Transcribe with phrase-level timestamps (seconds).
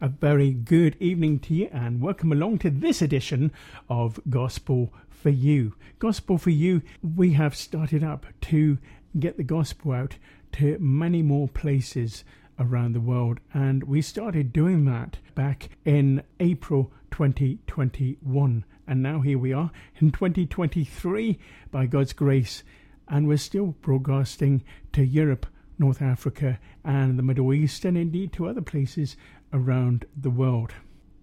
[0.00, 3.50] A very good evening to you and welcome along to this edition
[3.90, 5.74] of Gospel for You.
[5.98, 8.78] Gospel for You, we have started up to
[9.18, 10.14] get the gospel out
[10.52, 12.22] to many more places
[12.60, 18.64] around the world, and we started doing that back in April 2021.
[18.86, 21.40] And now here we are in 2023
[21.72, 22.62] by God's grace,
[23.08, 24.62] and we're still broadcasting
[24.92, 25.46] to Europe,
[25.76, 29.16] North Africa, and the Middle East, and indeed to other places
[29.52, 30.72] around the world.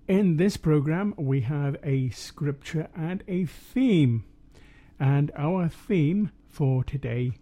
[0.07, 4.23] In this program, we have a scripture and a theme.
[4.99, 7.33] And our theme for today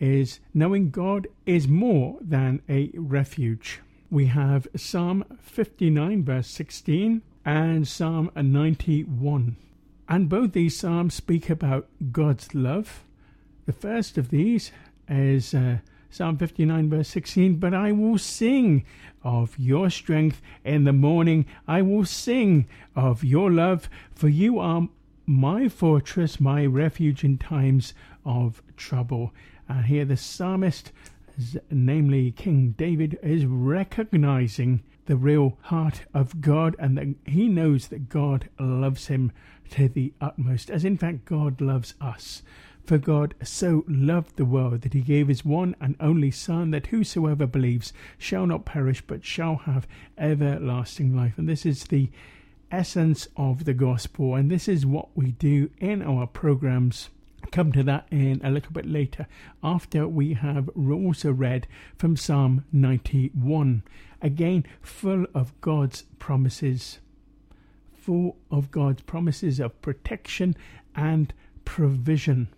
[0.00, 3.80] is knowing God is more than a refuge.
[4.10, 9.56] We have Psalm 59, verse 16, and Psalm 91.
[10.08, 13.04] And both these Psalms speak about God's love.
[13.66, 14.70] The first of these
[15.08, 15.78] is uh,
[16.16, 17.56] Psalm 59, verse 16.
[17.56, 18.86] But I will sing
[19.22, 21.44] of your strength in the morning.
[21.68, 24.88] I will sing of your love, for you are
[25.26, 27.92] my fortress, my refuge in times
[28.24, 29.34] of trouble.
[29.68, 30.90] And here the psalmist,
[31.70, 38.08] namely King David, is recognizing the real heart of God and that he knows that
[38.08, 39.32] God loves him
[39.72, 42.42] to the utmost, as in fact God loves us.
[42.86, 46.86] For God so loved the world that he gave his one and only Son, that
[46.86, 51.36] whosoever believes shall not perish but shall have everlasting life.
[51.36, 52.10] And this is the
[52.70, 57.10] essence of the gospel, and this is what we do in our programs.
[57.50, 59.26] Come to that in a little bit later
[59.64, 61.66] after we have also read
[61.98, 63.82] from Psalm 91.
[64.22, 67.00] Again, full of God's promises,
[67.96, 70.54] full of God's promises of protection
[70.94, 71.34] and
[71.64, 72.48] provision.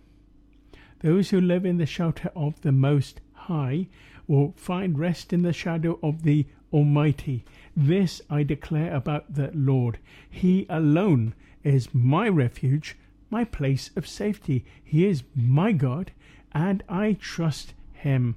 [1.01, 3.87] Those who live in the shelter of the Most High
[4.27, 7.45] will find rest in the shadow of the Almighty.
[7.75, 9.97] This I declare about the Lord.
[10.29, 11.33] He alone
[11.63, 12.97] is my refuge,
[13.29, 14.65] my place of safety.
[14.83, 16.11] He is my God,
[16.51, 18.35] and I trust him.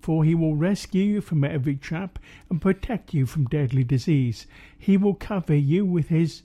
[0.00, 2.18] For he will rescue you from every trap
[2.50, 4.46] and protect you from deadly disease.
[4.76, 6.42] He will cover you with his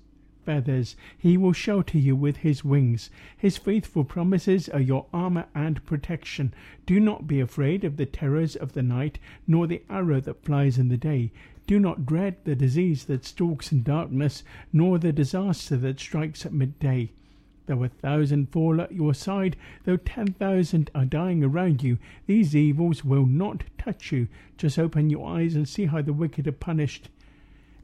[0.47, 0.95] feathers.
[1.17, 3.09] He will shelter you with his wings.
[3.37, 6.53] His faithful promises are your armor and protection.
[6.85, 10.77] Do not be afraid of the terrors of the night, nor the arrow that flies
[10.77, 11.33] in the day.
[11.67, 14.41] Do not dread the disease that stalks in darkness,
[14.71, 17.11] nor the disaster that strikes at midday.
[17.65, 22.55] Though a thousand fall at your side, though ten thousand are dying around you, these
[22.55, 24.29] evils will not touch you.
[24.57, 27.09] Just open your eyes and see how the wicked are punished.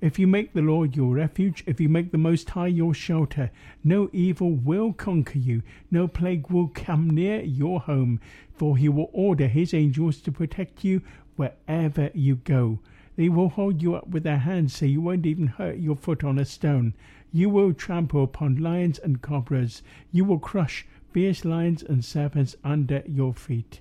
[0.03, 3.51] If you make the Lord your refuge, if you make the Most High your shelter,
[3.85, 8.19] no evil will conquer you, no plague will come near your home,
[8.53, 11.01] for he will order his angels to protect you
[11.37, 12.79] wherever you go.
[13.15, 16.21] They will hold you up with their hands so you won't even hurt your foot
[16.21, 16.95] on a stone.
[17.31, 19.83] You will trample upon lions and cobras.
[20.11, 23.79] You will crush fierce lions and serpents under your feet.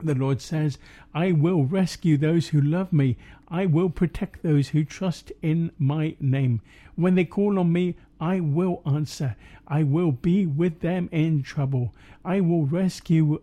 [0.00, 0.78] The Lord says,
[1.12, 3.16] I will rescue those who love me.
[3.50, 6.60] I will protect those who trust in my name.
[6.96, 9.36] When they call on me, I will answer.
[9.66, 11.94] I will be with them in trouble.
[12.24, 13.40] I will rescue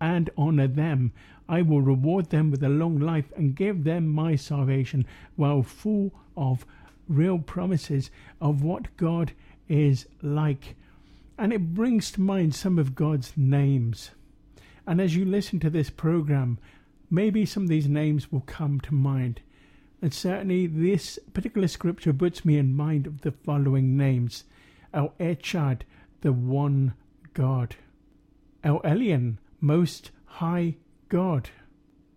[0.00, 1.12] and honor them.
[1.48, 6.12] I will reward them with a long life and give them my salvation, while full
[6.36, 6.64] of
[7.08, 8.10] real promises
[8.40, 9.32] of what God
[9.68, 10.76] is like.
[11.38, 14.10] And it brings to mind some of God's names.
[14.86, 16.58] And as you listen to this program,
[17.10, 19.40] maybe some of these names will come to mind.
[20.02, 24.44] And certainly this particular scripture puts me in mind of the following names
[24.92, 25.82] El Echad,
[26.20, 26.94] the one
[27.34, 27.76] God.
[28.62, 30.76] El Elyon, most high
[31.08, 31.50] God.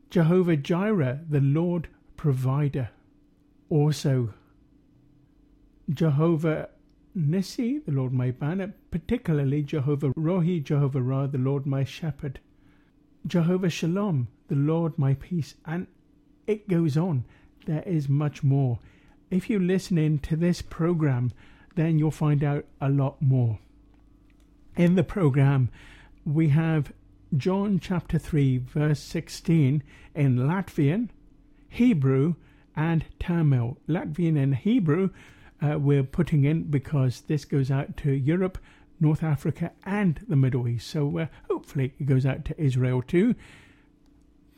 [0.09, 2.89] Jehovah Jireh, the Lord provider.
[3.69, 4.33] Also,
[5.89, 6.69] Jehovah
[7.17, 12.39] Nissi, the Lord my banner, particularly Jehovah Rohi, Jehovah Ra, the Lord my shepherd.
[13.25, 15.88] Jehovah Shalom, the Lord my peace, and
[16.48, 17.24] it goes on.
[17.66, 18.80] There is much more.
[19.32, 21.31] If you listen in to this program,
[21.75, 23.60] then you'll find out a lot more.
[24.75, 25.69] In the program,
[26.25, 26.92] we have
[27.38, 29.84] John chapter 3, verse 16
[30.16, 31.10] in Latvian,
[31.69, 32.36] Hebrew,
[32.75, 33.78] and Tamil.
[33.88, 35.12] Latvian and Hebrew
[35.62, 38.57] uh, we're putting in because this goes out to Europe,
[39.00, 40.88] North Africa, and the Middle East.
[40.88, 43.36] So uh, hopefully it goes out to Israel too.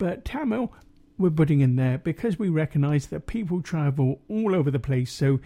[0.02, 0.74] But Tamil,
[1.20, 5.12] we're putting in there because we recognize that people travel all over the place.
[5.14, 5.40] So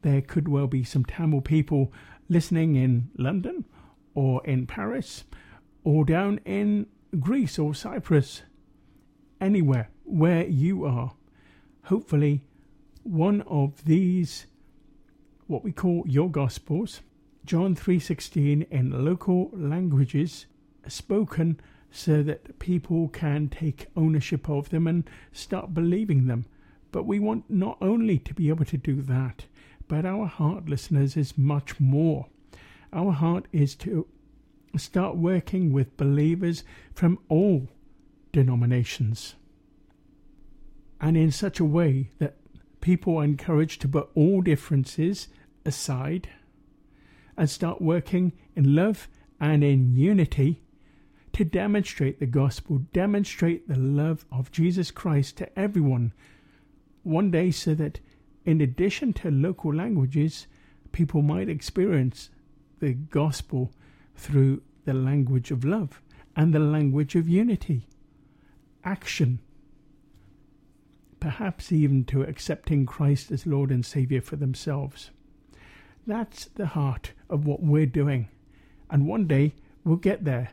[0.00, 1.92] there could well be some Tamil people
[2.26, 3.66] listening in London
[4.14, 5.24] or in Paris
[5.84, 6.86] or down in
[7.20, 8.44] Greece or Cyprus,
[9.42, 11.12] anywhere where you are.
[11.82, 12.46] Hopefully,
[13.02, 14.46] one of these
[15.48, 17.02] what we call your gospels
[17.44, 20.46] John 3:16 in local languages
[20.86, 21.60] spoken
[21.90, 26.44] so that people can take ownership of them and start believing them.
[26.92, 29.44] But we want not only to be able to do that
[29.88, 32.26] but our heart listeners is much more.
[32.92, 34.06] Our heart is to
[34.76, 36.62] start working with believers
[36.94, 37.68] from all
[38.32, 39.34] denominations.
[41.00, 42.36] And in such a way that
[42.80, 45.28] people are encouraged to put all differences
[45.64, 46.28] aside
[47.36, 49.08] and start working in love
[49.40, 50.60] and in unity
[51.32, 56.12] to demonstrate the gospel, demonstrate the love of Jesus Christ to everyone.
[57.02, 58.00] One day, so that
[58.44, 60.46] in addition to local languages,
[60.92, 62.30] people might experience
[62.80, 63.72] the gospel
[64.16, 66.00] through the language of love
[66.34, 67.86] and the language of unity,
[68.84, 69.40] action,
[71.20, 75.10] perhaps even to accepting Christ as Lord and Saviour for themselves.
[76.06, 78.28] That's the heart of what we're doing.
[78.90, 79.54] And one day
[79.84, 80.50] we'll get there.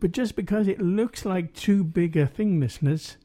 [0.00, 3.16] But just because it looks like too big a thing, listeners,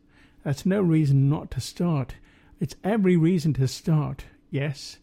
[0.44, 2.16] that's no reason not to start.
[2.60, 4.98] It's every reason to start, yes.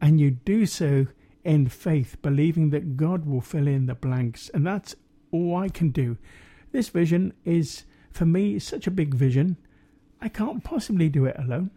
[0.00, 1.08] And you do so
[1.44, 4.48] in faith, believing that God will fill in the blanks.
[4.54, 4.94] And that's
[5.30, 6.16] all I can do.
[6.72, 9.56] This vision is, for me, such a big vision
[10.20, 11.70] I can't possibly do it alone.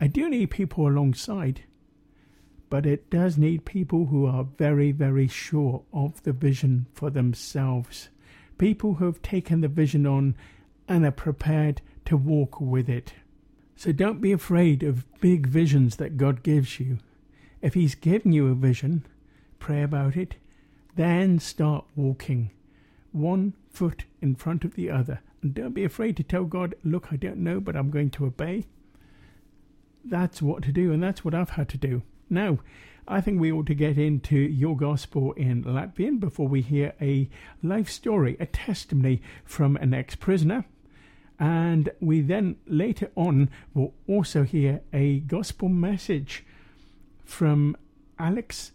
[0.00, 1.62] I do need people alongside,
[2.72, 8.08] but it does need people who are very, very sure of the vision for themselves.
[8.56, 10.34] People who have taken the vision on
[10.88, 13.12] and are prepared to walk with it.
[13.76, 16.96] So don't be afraid of big visions that God gives you.
[17.60, 19.04] If He's given you a vision,
[19.58, 20.36] pray about it,
[20.96, 22.52] then start walking,
[23.10, 27.08] one foot in front of the other, and don't be afraid to tell God, look,
[27.12, 28.64] I don't know, but I'm going to obey.
[30.02, 32.00] That's what to do, and that's what I've had to do.
[32.32, 32.60] Now,
[33.06, 37.28] I think we ought to get into your gospel in Latvian before we hear a
[37.62, 40.64] life story, a testimony from an ex prisoner.
[41.38, 46.42] And we then later on will also hear a gospel message
[47.22, 47.76] from
[48.18, 48.72] Alex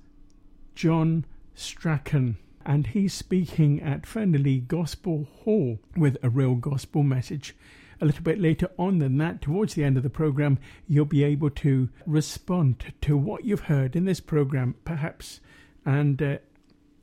[0.75, 1.25] John
[1.55, 7.55] Strachan and he's speaking at Fernley Gospel Hall with a real gospel message.
[7.99, 11.23] A little bit later on than that, towards the end of the program, you'll be
[11.23, 15.39] able to respond to what you've heard in this program, perhaps,
[15.85, 16.37] and uh,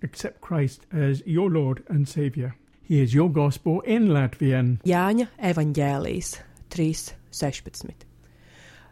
[0.03, 2.55] accept Christ as your Lord and Saviour.
[2.83, 4.79] Here's your gospel in Latvian.
[4.85, 6.35] Jāņa evaņģēlijas
[6.71, 8.05] 3.16.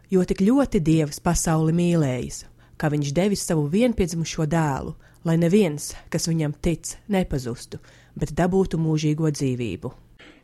[0.09, 2.43] Jo tik ļoti Dievs pasauli mīlējis,
[2.77, 7.79] ka viņš devis savu vienpiedzimušo dēlu, lai neviens, kas viņam tic, nepazustu,
[8.17, 9.93] bet dabūtu mūžīgo dzīvību.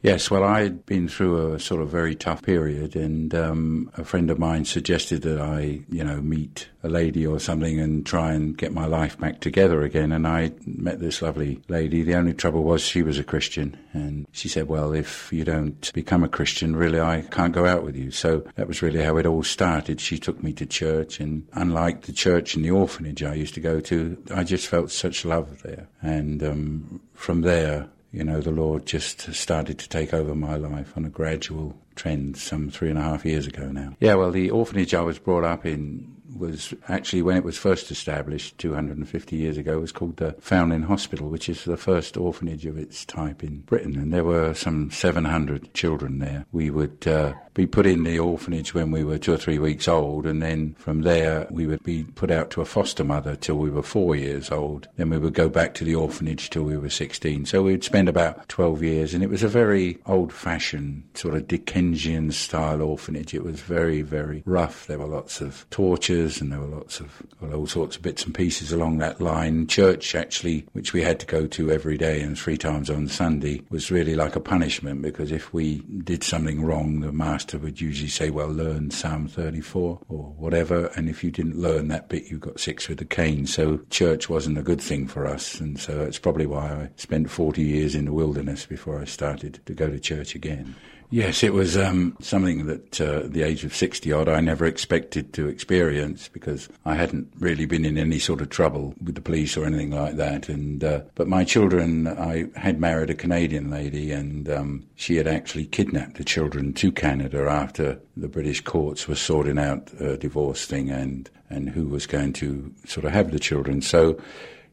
[0.02, 4.32] Yes, well, I'd been through a sort of very tough period, and um, a friend
[4.32, 8.58] of mine suggested that I, you know, meet a lady or something and try and
[8.58, 10.14] get my life back together again.
[10.14, 12.04] And I met this lovely lady.
[12.04, 15.92] The only trouble was she was a Christian, and she said, "Well, if you don't
[15.94, 19.18] become a Christian, really, I can't go out with you." So that was really how
[19.18, 20.00] it all started.
[20.00, 23.60] She took me to church, and unlike the church and the orphanage I used to
[23.60, 28.52] go to, I just felt such love there, and um, from there you know, the
[28.52, 32.98] Lord just started to take over my life on a gradual trend some three and
[32.98, 33.96] a half years ago now.
[34.00, 37.92] Yeah, well, the orphanage I was brought up in was actually when it was first
[37.92, 42.78] established 250 years ago was called the Foundling Hospital, which is the first orphanage of
[42.78, 46.46] its type in Britain, and there were some 700 children there.
[46.52, 49.88] We would uh, be put in the orphanage when we were two or three weeks
[49.88, 53.58] old, and then from there we would be put out to a foster mother till
[53.58, 54.88] we were four years old.
[54.96, 57.46] Then we would go back to the orphanage till we were 16.
[57.46, 62.32] So we'd spend about 12 years, and it was a very old-fashioned sort of Dickensian
[62.32, 63.34] style orphanage.
[63.34, 64.88] It was very, very rough.
[64.88, 68.26] There were lots of tortures, and there were lots of well, all sorts of bits
[68.26, 69.68] and pieces along that line.
[69.68, 73.62] Church, actually, which we had to go to every day and three times on Sunday,
[73.70, 78.10] was really like a punishment because if we did something wrong, the master would usually
[78.10, 80.88] say, well, learn Psalm 34 or whatever.
[80.96, 83.48] And if you didn't learn that bit, you got six with a cane.
[83.48, 85.60] So church wasn't a good thing for us.
[85.60, 89.60] And so that's probably why I spent 40 years in the wilderness before I started
[89.66, 90.76] to go to church again.
[91.12, 95.34] Yes, it was um, something that uh, the age of 60 odd I never expected
[95.34, 99.58] to experience because I hadn't really been in any sort of trouble with the police
[99.58, 100.50] or anything like that.
[100.50, 105.26] And uh, But my children, I had married a Canadian lady and um, she had
[105.26, 110.68] actually kidnapped the children to Canada after the British courts were sorting out a divorce
[110.68, 113.82] thing and, and who was going to sort of have the children.
[113.82, 114.20] So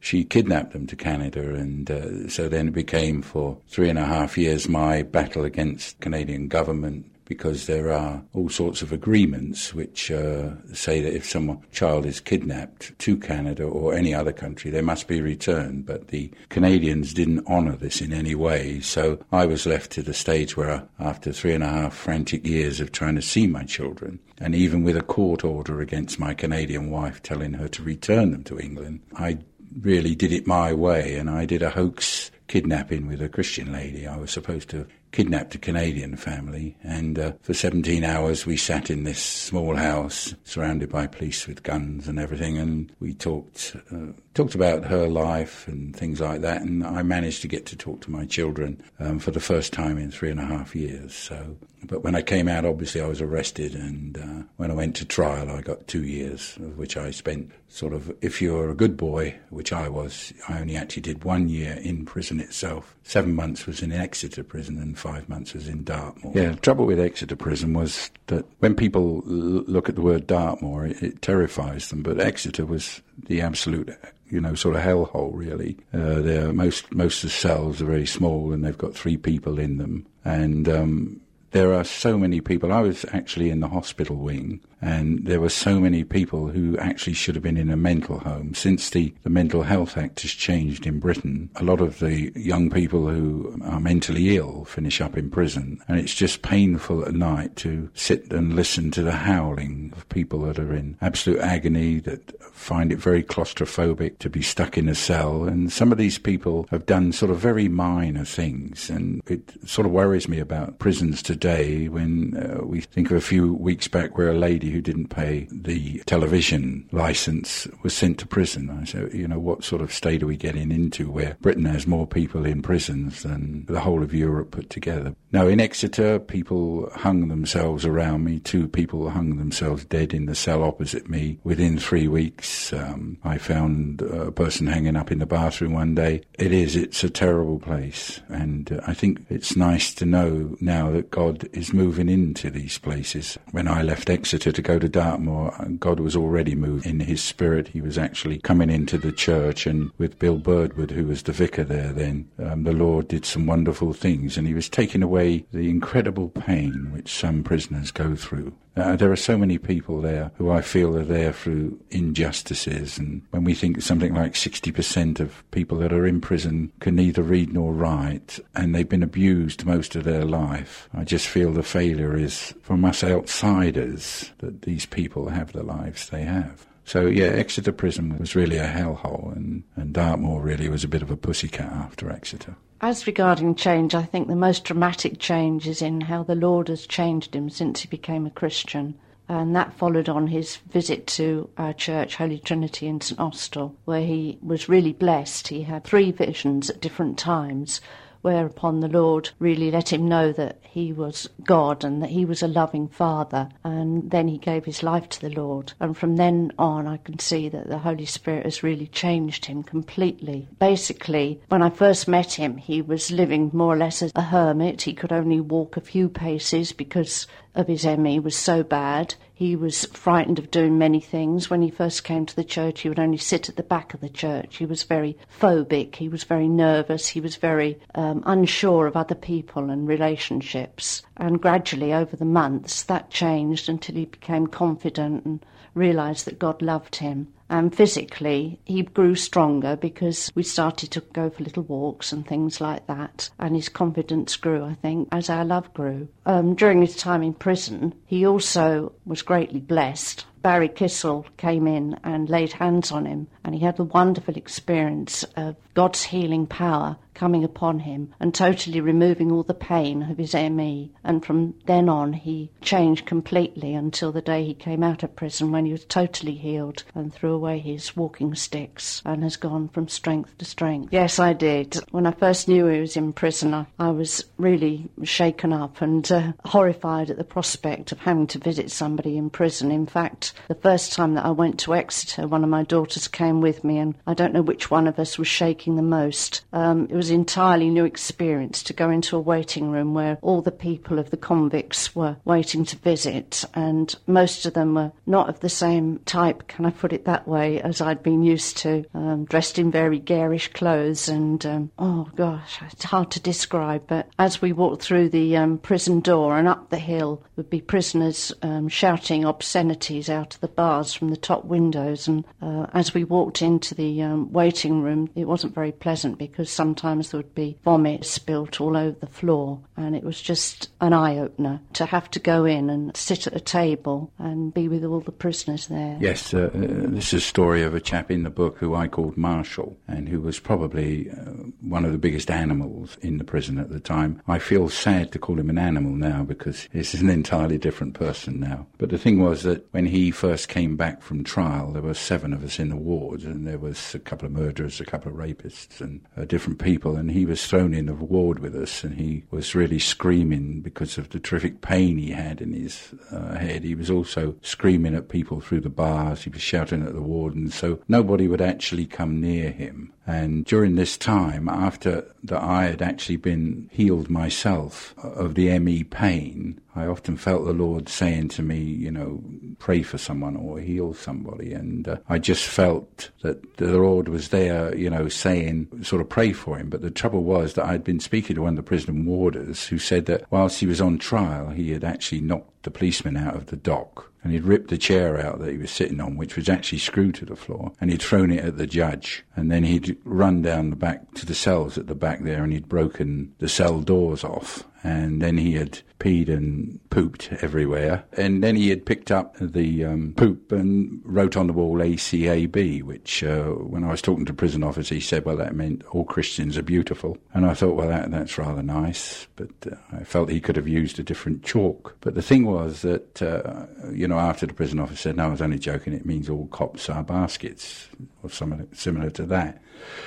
[0.01, 4.05] she kidnapped them to Canada, and uh, so then it became for three and a
[4.05, 10.11] half years my battle against Canadian government because there are all sorts of agreements which
[10.11, 14.81] uh, say that if some child is kidnapped to Canada or any other country, they
[14.81, 15.85] must be returned.
[15.85, 20.15] But the Canadians didn't honour this in any way, so I was left to the
[20.15, 24.21] stage where, after three and a half frantic years of trying to see my children,
[24.39, 28.45] and even with a court order against my Canadian wife telling her to return them
[28.45, 29.39] to England, I
[29.81, 34.07] really did it my way, and I did a hoax kidnapping with a Christian lady.
[34.07, 38.91] I was supposed to kidnapped a Canadian family, and uh, for 17 hours we sat
[38.91, 44.13] in this small house surrounded by police with guns and everything, and we talked uh,
[44.35, 46.61] talked about her life and things like that.
[46.61, 49.97] And I managed to get to talk to my children um, for the first time
[49.97, 51.15] in three and a half years.
[51.15, 54.97] So, but when I came out, obviously I was arrested, and uh, when I went
[54.97, 58.13] to trial, I got two years, of which I spent sort of.
[58.21, 62.05] If you're a good boy, which I was, I only actually did one year in
[62.05, 62.97] prison itself.
[63.03, 66.33] Seven months was in Exeter prison, and five months was in Dartmoor.
[66.35, 70.87] Yeah, the trouble with Exeter Prison was that when people look at the word Dartmoor,
[70.87, 73.91] it, it terrifies them, but Exeter was the absolute
[74.29, 75.77] you know, sort of hellhole, really.
[75.93, 79.59] Uh, they're, most most of the cells are very small, and they've got three people
[79.59, 80.07] in them.
[80.25, 81.21] And um,
[81.53, 82.73] there are so many people.
[82.73, 87.15] I was actually in the hospital wing, and there were so many people who actually
[87.15, 88.55] should have been in a mental home.
[88.55, 92.71] Since the, the Mental Health Act has changed in Britain, a lot of the young
[92.71, 97.57] people who are mentally ill finish up in prison, and it's just painful at night
[97.57, 102.33] to sit and listen to the howling of people that are in absolute agony, that
[102.53, 105.45] find it very claustrophobic to be stuck in a cell.
[105.45, 109.87] And some of these people have done sort of very minor things, and it sort
[109.87, 114.19] of worries me about prisons today when uh, we think of a few weeks back
[114.19, 118.71] where a lady who didn't pay the television license was sent to prison.
[118.71, 121.87] I said, you know, what sort of state are we getting into where Britain has
[121.87, 125.15] more people in prisons than the whole of Europe put together?
[125.33, 128.39] Now, in Exeter, people hung themselves around me.
[128.39, 132.73] Two people hung themselves dead in the cell opposite me within three weeks.
[132.73, 136.23] Um, I found a person hanging up in the bathroom one day.
[136.39, 138.21] It is, it's a terrible place.
[138.29, 142.79] And uh, I think it's nice to know now that God is moving into these
[142.79, 143.39] places.
[143.51, 147.69] When I left Exeter to go to Dartmoor, God was already moved in his spirit.
[147.69, 151.65] He was actually coming into the church, and with Bill Birdwood, who was the vicar
[151.65, 155.71] there then, um, the Lord did some wonderful things, and he was taking away the
[155.71, 158.53] incredible pain which some prisoners go through.
[158.77, 163.23] Uh, there are so many people there who I feel are there through injustices, and
[163.31, 167.55] when we think something like 60% of people that are in prison can neither read
[167.55, 172.17] nor write, and they've been abused most of their life, I just feel the failure
[172.17, 176.67] is from us outsiders that these people have the lives they have.
[176.85, 181.03] So yeah, Exeter Prison was really a hellhole, and, and Dartmoor really was a bit
[181.03, 182.55] of a pussycat after Exeter.
[182.81, 186.87] As regarding change, I think the most dramatic change is in how the Lord has
[186.87, 188.95] changed him since he became a Christian.
[189.29, 194.03] And that followed on his visit to our church, Holy Trinity in St Austell, where
[194.03, 195.49] he was really blessed.
[195.49, 197.81] He had three visions at different times
[198.27, 202.43] whereupon the Lord really let him know that he was God and that he was
[202.43, 203.49] a loving father.
[203.63, 205.75] And then he gave his life to the Lord.
[205.79, 209.63] And from then on, I can see that the Holy Spirit has really changed him
[209.63, 210.49] completely.
[210.59, 214.83] Basically, when I first met him, he was living more or less as a hermit.
[214.83, 219.15] He could only walk a few paces because of his ME was so bad.
[219.33, 221.49] He was frightened of doing many things.
[221.49, 224.01] When he first came to the church, he would only sit at the back of
[224.01, 224.59] the church.
[224.59, 225.97] He was very phobic.
[225.97, 227.09] He was very nervous.
[227.09, 231.03] He was very um, unsure of other people and relationships.
[231.17, 235.45] And gradually, over the months, that changed until he became confident and
[235.77, 237.29] realised that God loved him.
[237.49, 242.61] And physically, he grew stronger because we started to go for little walks and things
[242.61, 243.31] like that.
[243.39, 246.09] And his confidence grew, I think, as our love grew.
[246.25, 251.99] Um, during his time in prison, he also was greatly blessed Barry Kissell came in
[252.05, 256.99] and laid hands on him, and he had the wonderful experience of God's healing power
[257.17, 260.93] coming upon him and totally removing all the pain of his ME.
[261.03, 265.51] And from then on, he changed completely until the day he came out of prison
[265.51, 269.89] when he was totally healed and threw away his walking sticks and has gone from
[269.89, 270.93] strength to strength.
[270.93, 271.79] Yes, I did.
[271.91, 276.11] When I first knew he was in prison, I, I was really shaken up and
[276.13, 279.71] uh, horrified at the prospect of having to visit somebody in prison.
[279.71, 283.41] In fact, the first time that I went to Exeter, one of my daughters came
[283.41, 286.43] with me, and I don't know which one of us was shaking the most.
[286.53, 290.43] Um, it was an entirely new experience to go into a waiting room where all
[290.43, 295.29] the people of the convicts were waiting to visit, and most of them were not
[295.29, 298.85] of the same type, can I put it that way, as I'd been used to,
[298.95, 303.87] um, dressed in very garish clothes, and um, oh gosh, it's hard to describe.
[303.87, 307.61] But as we walked through the um, prison door and up the hill, would be
[307.61, 312.09] prisoners um, shouting obscenities out of the bars from the top windows.
[312.09, 316.51] And uh, as we walked into the um, waiting room, it wasn't very pleasant because
[316.51, 320.93] sometimes there would be vomit spilt all over the floor, and it was just an
[320.93, 324.85] eye opener to have to go in and sit at a table and be with
[324.85, 325.97] all the prisoners there.
[326.01, 328.89] Yes, uh, uh, this is a story of a chap in the book who I
[328.89, 331.15] called Marshall, and who was probably uh,
[331.61, 334.23] one of the biggest animals in the prison at the time.
[334.27, 338.41] I feel sad to call him an animal now because he's an entirely different person
[338.41, 338.67] now.
[338.79, 342.33] But the thing was that when he first came back from trial, there were seven
[342.33, 345.19] of us in the ward, and there was a couple of murderers, a couple of
[345.19, 346.86] rapists, and uh, different people.
[346.95, 350.99] And he was thrown in a ward with us, and he was really screaming because
[350.99, 353.65] of the terrific pain he had in his uh, head.
[353.65, 356.23] He was also screaming at people through the bars.
[356.23, 359.93] He was shouting at the warden, so nobody would actually come near him.
[360.07, 365.83] And during this time, after that I had actually been healed myself of the ME
[365.85, 369.23] pain, I often felt the Lord saying to me, you know,
[369.59, 371.53] pray for someone or heal somebody.
[371.53, 376.09] And uh, I just felt that the Lord was there, you know, saying, sort of
[376.09, 376.69] pray for him.
[376.69, 379.79] But the trouble was that I'd been speaking to one of the prison warders who
[379.79, 383.47] said that whilst he was on trial, he had actually knocked the policeman out of
[383.47, 386.49] the dock and he'd ripped the chair out that he was sitting on, which was
[386.49, 389.25] actually screwed to the floor, and he'd thrown it at the judge.
[389.37, 392.53] And then he'd run down the back to the cells at the back there, and
[392.53, 394.65] he'd broken the cell doors off.
[394.87, 398.05] And then he had peed and pooped everywhere.
[398.13, 402.85] And then he had picked up the um, poop and wrote on the wall ACAB,
[402.85, 406.05] which uh, when I was talking to prison officer, he said, well, that meant all
[406.05, 407.19] Christians are beautiful.
[407.35, 409.27] And I thought, well, that, that's rather nice.
[409.35, 411.97] But uh, I felt he could have used a different chalk.
[412.01, 415.29] But the thing was that, uh, you know, after the prison officer said, no, I
[415.31, 417.89] was only joking, it means all cops are baskets,
[418.23, 419.61] or something similar to that.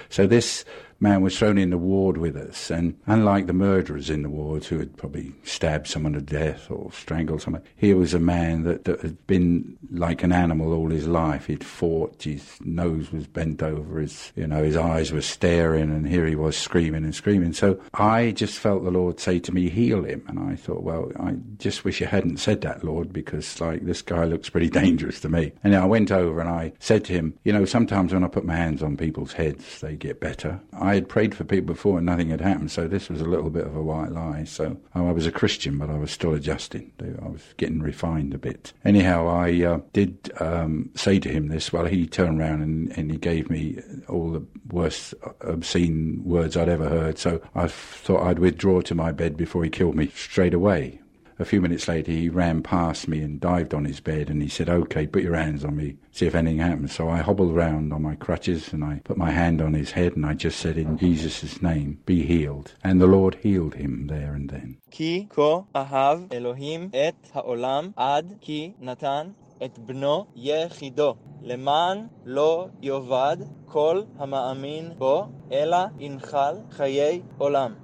[0.10, 0.64] So this
[1.00, 2.70] man was thrown in the ward with us.
[2.70, 6.92] And unlike the murderers in the ward who had probably stabbed someone to death or
[6.92, 11.08] strangled someone, here was a man that, that had been like an animal all his
[11.08, 11.48] life.
[11.48, 16.08] He'd fought, his nose was bent over, his, you know, his eyes were staring, and
[16.08, 17.54] here he was screaming and screaming.
[17.54, 20.24] So I just felt the Lord say to me, heal him.
[20.28, 24.02] And I thought, well, I just wish you hadn't said that, Lord, because like this
[24.02, 25.54] guy looks pretty dangerous to me.
[25.64, 28.46] And I went over and I said to him, you know, sometimes when I put
[28.46, 30.60] my hands on people's heads, they get better.
[30.96, 33.66] Had prayed for people before and nothing had happened, so this was a little bit
[33.66, 34.44] of a white lie.
[34.44, 36.92] So oh, I was a Christian, but I was still adjusting.
[37.02, 38.74] I was getting refined a bit.
[38.86, 41.72] Anyhow, I uh, did um, say to him this.
[41.72, 46.70] Well, he turned around and, and he gave me all the worst obscene words I'd
[46.70, 47.18] ever heard.
[47.18, 51.00] So I thought I'd withdraw to my bed before he killed me straight away
[51.39, 54.49] A few minutes later, he ran past me and dived on his bed and he
[54.49, 56.95] said, OK, put your hands on me, see if anything happens.
[56.95, 60.15] So I hobbled round on my crutches and I put my hand on his head
[60.15, 62.75] and I just said, In Jesus' name, be healed.
[62.85, 64.77] And the Lord healed him there and then.
[64.91, 69.31] כי כה אהב אלוהים את העולם עד כי נתן
[69.65, 77.75] את בנו יחידו, למען לא יאבד כל המאמין בו, אלא ינחל חיי עולם.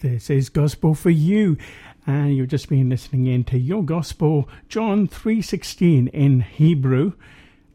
[0.00, 1.56] This is Gospel for You.
[2.05, 7.13] and you've just been listening in to your gospel john 3.16 in hebrew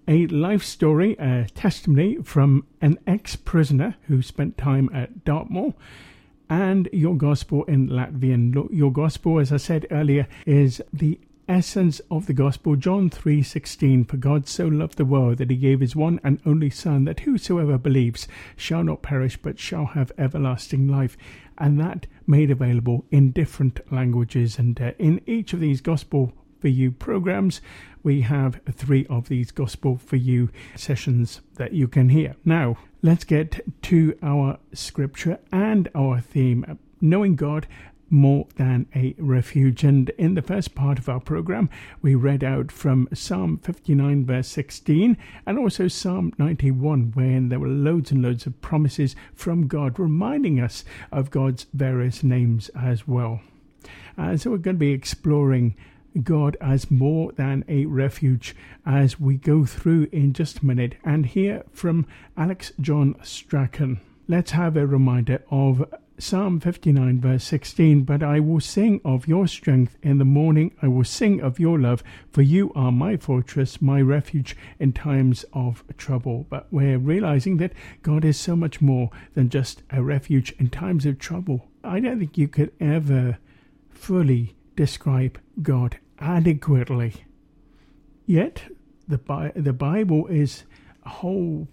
[0.07, 5.75] a life story a testimony from an ex-prisoner who spent time at dartmoor
[6.51, 8.69] and your gospel in latvian.
[8.73, 14.17] Your gospel as i said earlier is the essence of the gospel john 3:16 for
[14.17, 17.79] god so loved the world that he gave his one and only son that whosoever
[17.79, 21.17] believes shall not perish but shall have everlasting life
[21.59, 24.59] and that made available in different languages.
[24.59, 27.61] And uh, in each of these Gospel for You programs,
[28.03, 32.37] we have three of these Gospel for You sessions that you can hear.
[32.45, 36.79] Now, let's get to our scripture and our theme.
[37.01, 37.67] Knowing God
[38.11, 39.85] more than a refuge.
[39.85, 41.69] And in the first part of our program,
[42.03, 45.17] we read out from Psalm 59, verse 16,
[45.47, 50.61] and also Psalm 91, when there were loads and loads of promises from God reminding
[50.61, 53.41] us of God's various names as well.
[54.17, 55.77] And uh, so we're going to be exploring
[56.23, 61.27] God as more than a refuge as we go through in just a minute and
[61.27, 64.01] hear from Alex John Strachan.
[64.27, 65.85] Let's have a reminder of
[66.21, 70.89] Psalm 59, verse 16, But I will sing of your strength in the morning, I
[70.89, 72.03] will sing of your love,
[72.33, 76.45] for you are my fortress, my refuge in times of trouble.
[76.51, 81.07] But we're realizing that God is so much more than just a refuge in times
[81.07, 81.69] of trouble.
[81.85, 83.39] I don't think you could ever
[83.89, 87.15] fully describe God adequately.
[88.27, 88.65] Yet,
[89.07, 90.65] the, Bi- the Bible is
[91.07, 91.69] a whole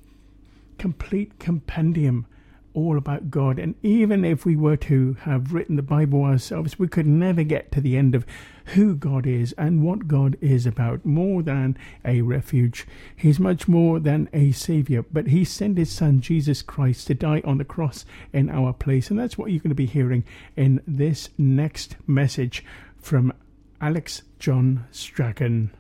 [0.78, 2.28] complete compendium
[2.76, 3.58] all about God.
[3.58, 7.72] And even if we were to have written the Bible ourselves, we could never get
[7.72, 8.26] to the end of
[8.74, 11.06] who God is and what God is about.
[11.06, 12.86] More than a refuge,
[13.16, 15.04] He's much more than a Savior.
[15.04, 19.10] But He sent His Son, Jesus Christ, to die on the cross in our place.
[19.10, 20.24] And that's what you're going to be hearing
[20.56, 22.64] in this next message
[22.98, 23.34] from
[23.80, 25.72] Alex John Strachan.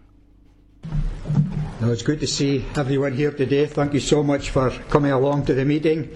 [1.81, 3.65] Now it's good to see everyone here today.
[3.65, 6.15] Thank you so much for coming along to the meeting.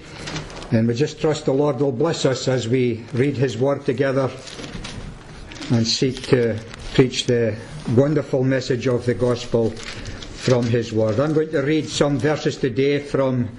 [0.72, 4.32] And we just trust the Lord will bless us as we read His Word together
[5.72, 6.60] and seek to
[6.94, 7.58] preach the
[7.96, 11.20] wonderful message of the Gospel from His Word.
[11.20, 13.50] I'm going to read some verses today from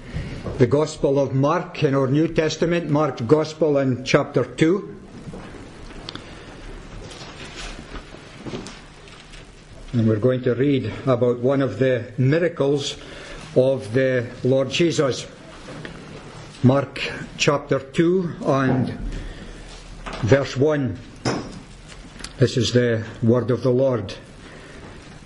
[0.57, 5.00] the Gospel of Mark in our New Testament, Mark's Gospel in chapter 2.
[9.93, 12.95] And we're going to read about one of the miracles
[13.57, 15.27] of the Lord Jesus.
[16.63, 17.01] Mark
[17.37, 18.97] chapter 2 and
[20.21, 20.97] verse 1.
[22.37, 24.13] This is the word of the Lord.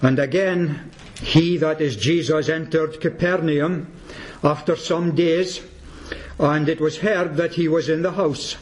[0.01, 0.89] And again,
[1.21, 3.93] he that is Jesus entered Capernaum
[4.43, 5.61] after some days,
[6.39, 8.57] and it was heard that he was in the house.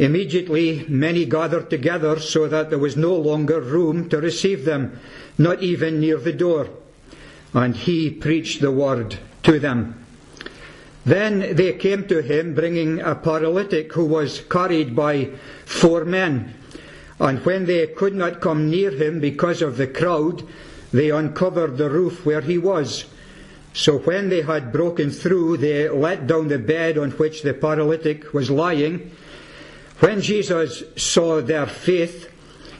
[0.00, 4.98] Immediately many gathered together so that there was no longer room to receive them,
[5.36, 6.70] not even near the door.
[7.52, 10.02] And he preached the word to them.
[11.04, 15.32] Then they came to him, bringing a paralytic who was carried by
[15.66, 16.54] four men.
[17.18, 20.42] And when they could not come near him because of the crowd,
[20.94, 23.04] they uncovered the roof where he was.
[23.74, 28.32] So when they had broken through, they let down the bed on which the paralytic
[28.32, 29.10] was lying.
[30.00, 32.30] When Jesus saw their faith,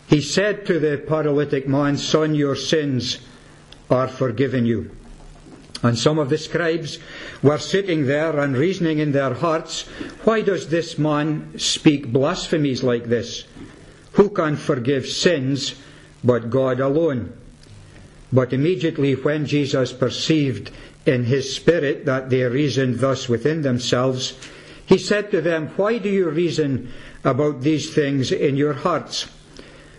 [0.08, 3.18] he said to the paralytic man, Son, your sins
[3.90, 4.90] are forgiven you.
[5.82, 6.98] And some of the scribes
[7.42, 9.82] were sitting there and reasoning in their hearts,
[10.24, 13.44] Why does this man speak blasphemies like this?
[14.12, 15.74] Who can forgive sins
[16.24, 17.32] but God alone?
[18.32, 20.70] But immediately when Jesus perceived
[21.06, 24.34] in his spirit that they reasoned thus within themselves,
[24.90, 29.28] he said to them, Why do you reason about these things in your hearts?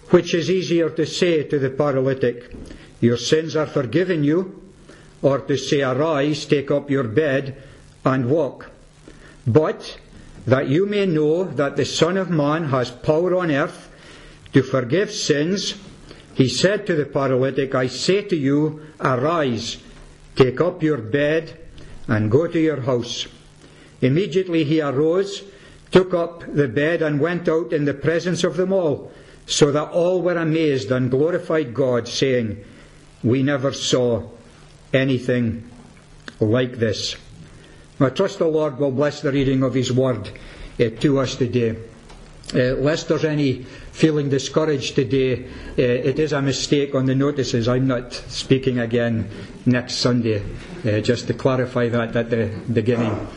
[0.09, 2.53] Which is easier to say to the paralytic,
[2.99, 4.61] Your sins are forgiven you,
[5.21, 7.63] or to say, Arise, take up your bed,
[8.03, 8.69] and walk.
[9.47, 9.97] But
[10.45, 13.87] that you may know that the Son of Man has power on earth
[14.51, 15.73] to forgive sins,
[16.33, 19.77] he said to the paralytic, I say to you, Arise,
[20.35, 21.57] take up your bed,
[22.09, 23.27] and go to your house.
[24.01, 25.43] Immediately he arose,
[25.91, 29.11] took up the bed, and went out in the presence of them all,
[29.45, 32.63] so that all were amazed and glorified God, saying,
[33.23, 34.23] We never saw
[34.93, 35.69] anything
[36.39, 37.15] like this.
[37.99, 40.27] I trust the Lord will bless the reading of His Word
[40.79, 41.77] uh, to us today.
[42.53, 47.67] Uh, lest there's any feeling discouraged today, uh, it is a mistake on the notices.
[47.67, 49.29] I'm not speaking again
[49.65, 50.43] next Sunday,
[50.83, 53.27] just to clarify that at the beginning.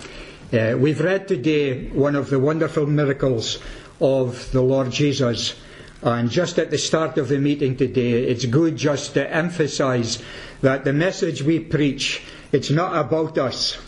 [0.53, 3.59] Uh, we've read today one of the wonderful miracles
[3.99, 5.55] of the Lord Jesus.
[6.03, 10.23] And just at the start of the meeting today, it's good just to emphasize
[10.61, 13.79] that the message we preach, it's not about us.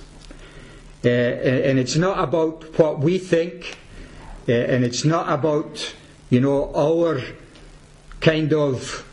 [1.04, 3.78] Uh, and it's not about what we think,
[4.48, 5.94] uh, and it's not about,
[6.30, 7.20] you know, our
[8.20, 9.06] kind of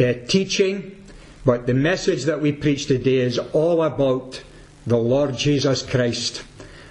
[0.00, 1.04] uh, teaching,
[1.44, 4.40] but the message that we preach today is all about
[4.88, 6.44] the Lord Jesus Christ.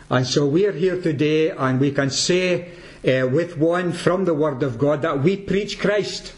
[0.09, 2.71] And so we're here today, and we can say
[3.03, 6.33] uh, with one from the Word of God that we preach Christ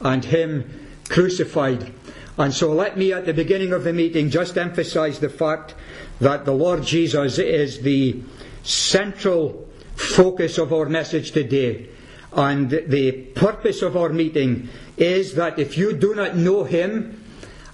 [0.00, 1.92] and Him crucified.
[2.36, 5.74] And so let me at the beginning of the meeting just emphasize the fact
[6.20, 8.22] that the Lord Jesus is the
[8.62, 11.88] central focus of our message today.
[12.32, 17.22] And the purpose of our meeting is that if you do not know Him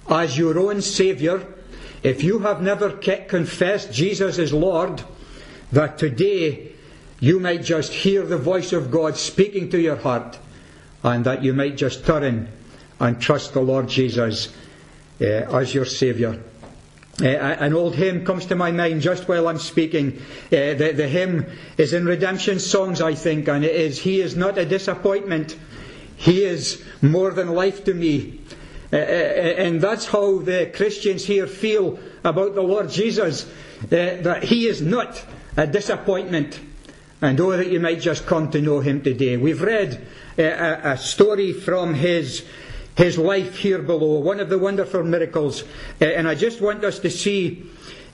[0.07, 1.43] as your own Saviour,
[2.03, 5.03] if you have never confessed Jesus as Lord,
[5.71, 6.71] that today
[7.19, 10.39] you might just hear the voice of God speaking to your heart,
[11.03, 12.49] and that you might just turn
[12.99, 14.53] and trust the Lord Jesus
[15.19, 16.37] uh, as your Saviour.
[17.21, 20.17] Uh, an old hymn comes to my mind just while I'm speaking.
[20.47, 21.45] Uh, the, the hymn
[21.77, 25.55] is in Redemption Songs, I think, and it is He is not a disappointment.
[26.15, 28.41] He is more than life to me.
[28.91, 34.67] Uh, and that's how the Christians here feel about the Lord Jesus, uh, that He
[34.67, 35.23] is not
[35.55, 36.59] a disappointment.
[37.21, 39.37] And oh, that you might just come to know Him today.
[39.37, 40.05] We've read
[40.37, 42.43] uh, a, a story from His
[42.95, 45.63] his life here below, one of the wonderful miracles.
[46.01, 47.63] Uh, and I just want us to see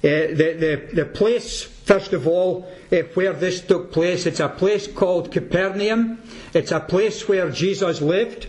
[0.04, 0.56] uh, the,
[0.94, 4.26] the, the place, first of all, uh, where this took place.
[4.26, 6.22] It's a place called Capernaum.
[6.54, 8.48] It's a place where Jesus lived.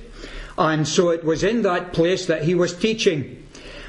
[0.58, 3.46] And so it was in that place that he was teaching.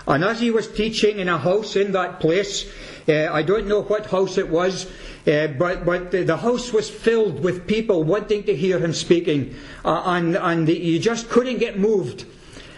[0.08, 2.72] And as he was teaching in a house in that place,
[3.08, 4.86] uh, I don't know what house it was,
[5.28, 9.56] uh, but, but the, the, house was filled with people wanting to hear him speaking.
[9.84, 12.26] Uh, and, and you just couldn't get moved.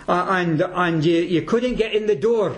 [0.08, 2.58] Uh, and, and you, you couldn't get in the door.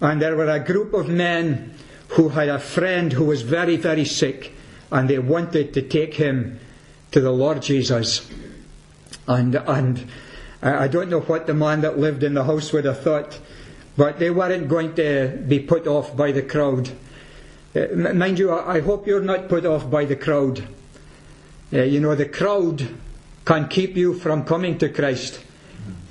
[0.00, 1.74] And there were a group of men
[2.08, 4.52] who had a friend who was very, very sick.
[4.90, 6.58] And they wanted to take him
[7.12, 8.28] to the Lord Jesus.
[9.26, 10.06] And, and
[10.64, 13.38] I don't know what the man that lived in the house would have thought,
[13.98, 16.90] but they weren't going to be put off by the crowd.
[17.76, 20.66] Uh, mind you, I hope you're not put off by the crowd.
[21.70, 22.88] Uh, you know, the crowd
[23.44, 25.38] can keep you from coming to Christ.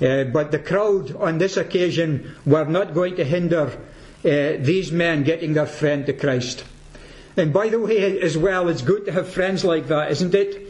[0.00, 3.72] Uh, but the crowd on this occasion were not going to hinder
[4.24, 6.64] uh, these men getting their friend to Christ.
[7.36, 10.63] And by the way, as well, it's good to have friends like that, isn't it?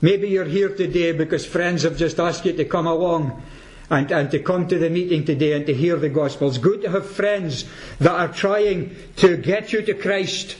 [0.00, 3.42] Maybe you're here today because friends have just asked you to come along
[3.90, 6.48] and, and to come to the meeting today and to hear the gospel.
[6.48, 7.64] It's good to have friends
[7.98, 10.56] that are trying to get you to Christ.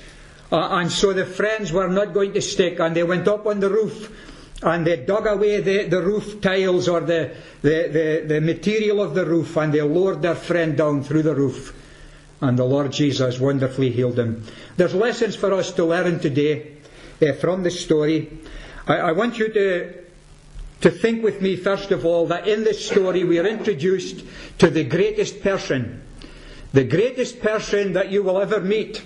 [0.50, 3.60] Uh, and so the friends were not going to stick, and they went up on
[3.60, 4.10] the roof
[4.62, 9.14] and they dug away the, the roof tiles or the, the, the, the material of
[9.14, 11.74] the roof, and they lowered their friend down through the roof.
[12.40, 14.44] And the Lord Jesus wonderfully healed him.
[14.76, 16.72] There's lessons for us to learn today
[17.22, 18.38] uh, from this story.
[18.88, 19.94] I, I want you to
[20.80, 24.24] to think with me, first of all, that in this story we are introduced
[24.58, 26.02] to the greatest person,
[26.72, 29.02] the greatest person that you will ever meet,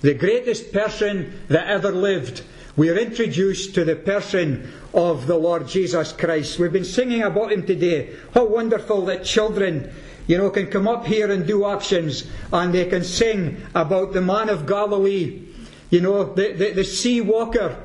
[0.00, 2.42] the greatest person that ever lived.
[2.76, 6.58] We are introduced to the person of the Lord Jesus Christ.
[6.58, 8.14] We've been singing about him today.
[8.32, 9.92] How wonderful that children,
[10.26, 14.22] you know, can come up here and do actions and they can sing about the
[14.22, 15.42] man of Galilee,
[15.90, 17.76] you know, the, the, the sea walker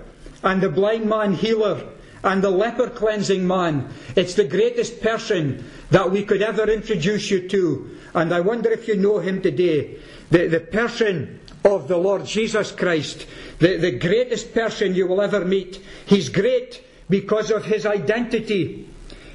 [0.45, 1.84] and the blind man healer
[2.23, 3.89] and the leper cleansing man.
[4.15, 7.97] It's the greatest person that we could ever introduce you to.
[8.13, 9.99] And I wonder if you know him today.
[10.31, 13.27] The, the person of the Lord Jesus Christ,
[13.60, 15.81] the, the greatest person you will ever meet.
[16.05, 18.89] He's great because of his identity.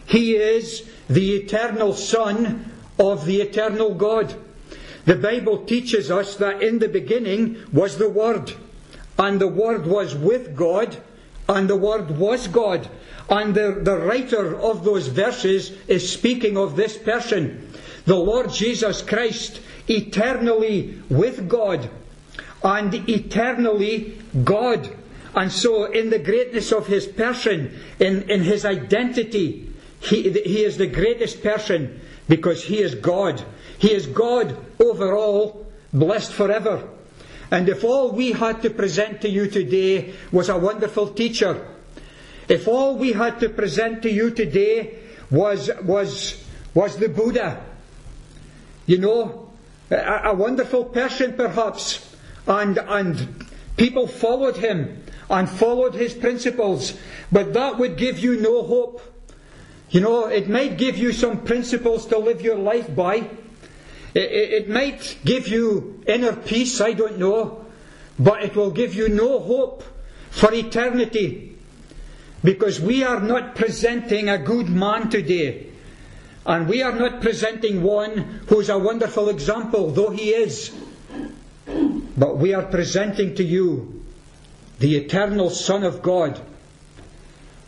[0.06, 4.34] He is the eternal Son of the eternal God.
[5.04, 8.52] The Bible teaches us that in the beginning was the Word,
[9.20, 10.96] and the Word was with God,
[11.46, 12.88] and the Word was God.
[13.28, 17.70] And the, the writer of those verses is speaking of this person,
[18.06, 21.90] the Lord Jesus Christ, eternally with God
[22.64, 24.96] and eternally God.
[25.34, 30.78] And so, in the greatness of his person, in, in his identity, he, he is
[30.78, 33.44] the greatest person because he is God.
[33.78, 36.88] He is God over all, blessed forever.
[37.50, 41.66] And if all we had to present to you today was a wonderful teacher,
[42.48, 44.98] if all we had to present to you today
[45.30, 47.64] was, was, was the Buddha,
[48.86, 49.50] you know,
[49.90, 52.14] a, a wonderful person perhaps,
[52.46, 56.98] and, and people followed him and followed his principles,
[57.30, 59.00] but that would give you no hope.
[59.90, 63.28] You know, it might give you some principles to live your life by.
[64.14, 67.64] It, it, might give you inner peace, I don't know,
[68.18, 69.84] but it will give you no hope
[70.30, 71.56] for eternity.
[72.42, 75.66] Because we are not presenting a good man today.
[76.46, 80.72] And we are not presenting one who's a wonderful example, though he is.
[82.16, 84.02] But we are presenting to you
[84.78, 86.40] the eternal Son of God.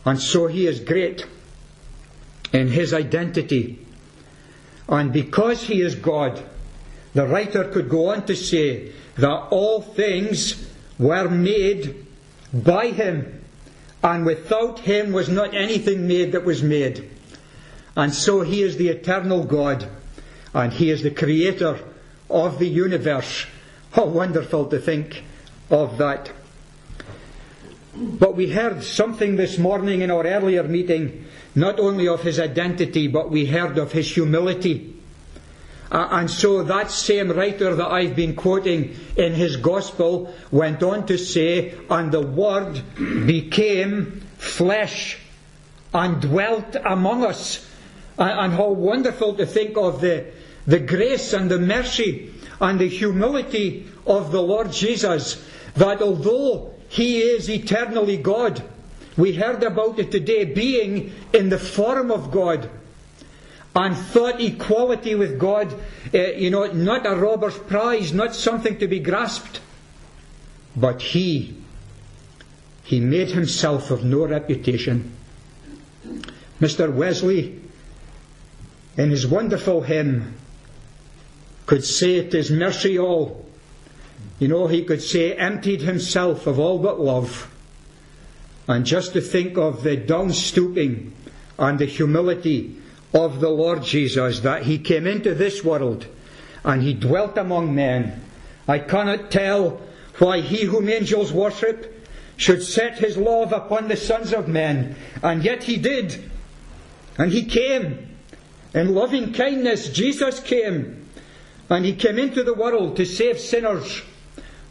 [0.05, 1.25] And so he is great
[2.51, 3.82] in his identity.
[4.87, 6.43] And because he is God,
[7.13, 10.67] the writer could go on to say that all things
[10.99, 12.05] were made
[12.53, 13.43] by him,
[14.03, 17.09] and without him was not anything made that was made.
[17.95, 19.87] And so he is the eternal God,
[20.53, 21.79] and he is the creator
[22.29, 23.45] of the universe.
[23.91, 25.23] How wonderful to think
[25.69, 26.31] of that.
[27.95, 31.22] But we heard something this morning in our earlier meeting,
[31.55, 34.95] not only of his identity, but we heard of his humility.
[35.91, 41.05] Uh, and so that same writer that I've been quoting in his gospel went on
[41.05, 42.81] to say, and the word
[43.27, 45.19] became flesh
[45.93, 47.69] and dwelt among us.
[48.17, 50.31] And, and how wonderful to think of the,
[50.65, 57.19] the grace and the mercy and the humility of the Lord Jesus, that although he
[57.19, 58.63] is eternally God,
[59.17, 62.69] we heard about it today, being in the form of God,
[63.75, 65.73] and thought equality with God,
[66.13, 69.61] uh, you know, not a robber's prize, not something to be grasped,
[70.75, 71.57] but he,
[72.83, 75.15] he made himself of no reputation.
[76.61, 76.93] Mr.
[76.93, 77.59] Wesley,
[78.97, 80.35] in his wonderful hymn,
[81.65, 83.45] could say it is mercy all.
[84.39, 87.49] You know, he could say, emptied himself of all but love.
[88.67, 91.13] And just to think of the down stooping
[91.59, 92.77] and the humility
[93.13, 96.07] of the Lord Jesus, that he came into this world
[96.63, 98.21] and he dwelt among men.
[98.67, 99.81] I cannot tell
[100.17, 105.43] why he whom angels worship should set his love upon the sons of men, and
[105.43, 106.31] yet he did.
[107.17, 108.09] And he came.
[108.73, 111.07] In loving kindness, Jesus came.
[111.69, 114.01] And he came into the world to save sinners.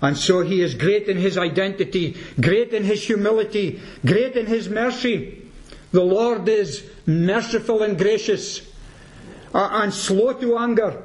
[0.02, 4.68] And so he is great in his identity, great in his humility, great in his
[4.68, 5.48] mercy.
[5.92, 8.62] The Lord is merciful and gracious,
[9.54, 11.02] and slow to anger,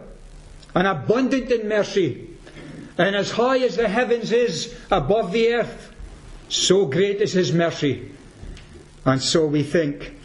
[0.73, 2.27] and abundant in mercy.
[2.97, 5.93] And as high as the heavens is above the earth,
[6.49, 8.11] so great is his mercy.
[9.05, 10.17] And so we think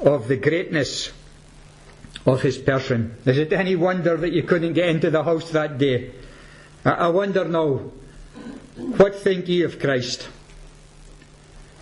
[0.00, 1.12] of the greatness
[2.24, 3.14] of his person.
[3.26, 6.12] Is it any wonder that you couldn't get into the house that day?
[6.84, 7.92] I wonder now,
[8.76, 10.28] what think ye of Christ?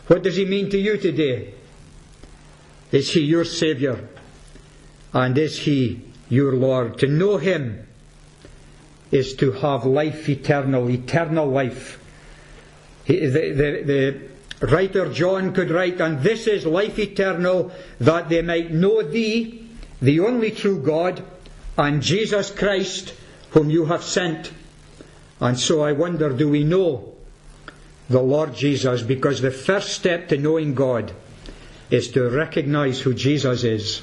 [0.07, 1.54] What does he mean to you today?
[2.92, 3.98] Is he your Saviour?
[5.12, 6.98] And is he your Lord?
[6.98, 7.87] To know him
[9.11, 12.00] is to have life eternal, eternal life.
[13.04, 13.83] He, the, the,
[14.61, 19.68] the writer John could write, and this is life eternal, that they might know thee,
[20.00, 21.22] the only true God,
[21.76, 23.14] and Jesus Christ,
[23.50, 24.52] whom you have sent.
[25.40, 27.14] And so I wonder, do we know
[28.09, 29.03] the Lord Jesus?
[29.03, 31.12] Because the first step to knowing God
[31.90, 34.03] is to recognize who Jesus is.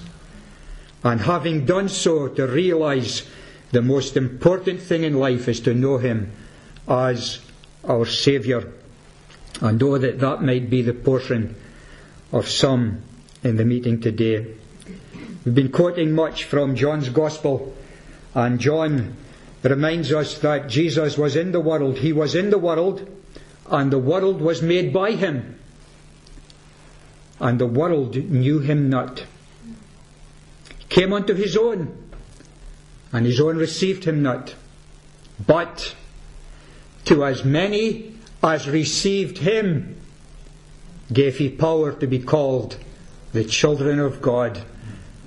[1.03, 3.23] And having done so, to realize
[3.71, 6.31] the most important thing in life is to know Him
[6.87, 7.39] as
[7.83, 8.71] our Saviour.
[9.61, 11.55] And know that that might be the portion
[12.31, 13.01] of some
[13.43, 14.45] in the meeting today.
[15.43, 17.75] We've been quoting much from John's Gospel,
[18.35, 19.15] and John
[19.63, 21.99] reminds us that Jesus was in the world.
[21.99, 23.07] He was in the world,
[23.67, 25.59] and the world was made by Him
[27.41, 29.25] and the world knew him not.
[30.77, 31.97] He came unto his own,
[33.11, 34.53] and his own received him not.
[35.45, 35.95] But
[37.05, 39.97] to as many as received him,
[41.11, 42.77] gave he power to be called
[43.33, 44.61] the children of God.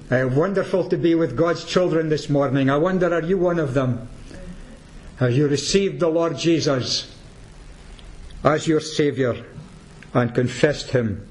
[0.08, 2.70] Uh, wonderful to be with God's children this morning.
[2.70, 4.08] I wonder, are you one of them?
[5.16, 7.14] Have you received the Lord Jesus
[8.44, 9.36] as your Saviour
[10.12, 11.26] and confessed him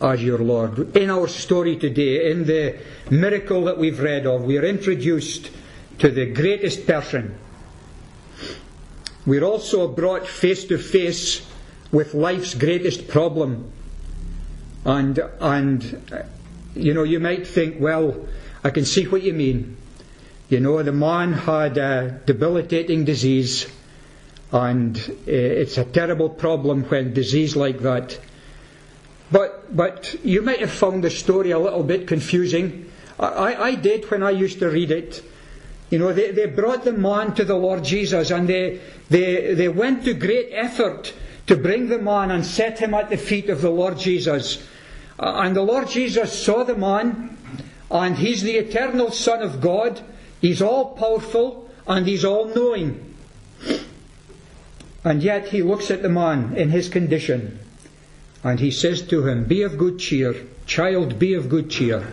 [0.00, 0.96] as your Lord.
[0.96, 2.78] In our story today, in the
[3.10, 5.50] miracle that we've read of, we are introduced
[5.98, 7.36] to the greatest person.
[9.26, 11.46] We're also brought face to face
[11.90, 13.72] with life's greatest problem.
[14.84, 16.26] And, and,
[16.74, 18.26] you know, you might think, well,
[18.62, 19.76] I can see what you mean.
[20.48, 23.66] You know, the man had a debilitating disease,
[24.52, 28.18] and eh, it's a terrible problem when disease like that
[29.34, 32.90] but, but you might have found the story a little bit confusing.
[33.18, 35.24] I, I did when I used to read it.
[35.90, 38.80] You know, they, they brought the man to the Lord Jesus and they,
[39.10, 41.12] they, they went to great effort
[41.48, 44.66] to bring the man and set him at the feet of the Lord Jesus.
[45.18, 47.36] And the Lord Jesus saw the man,
[47.90, 50.00] and he's the eternal Son of God.
[50.40, 53.14] He's all powerful and he's all knowing.
[55.04, 57.58] And yet he looks at the man in his condition
[58.42, 60.34] and he says to him, Be of good cheer,
[60.66, 62.06] child, be of good cheer.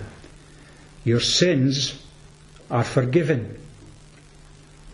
[1.04, 2.02] Your sins
[2.70, 3.58] are forgiven.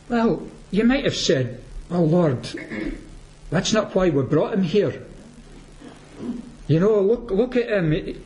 [0.10, 2.50] Well, you might have said, Oh Lord,
[3.50, 5.06] that's not why we brought him here.
[6.68, 8.22] You know, look, look at him.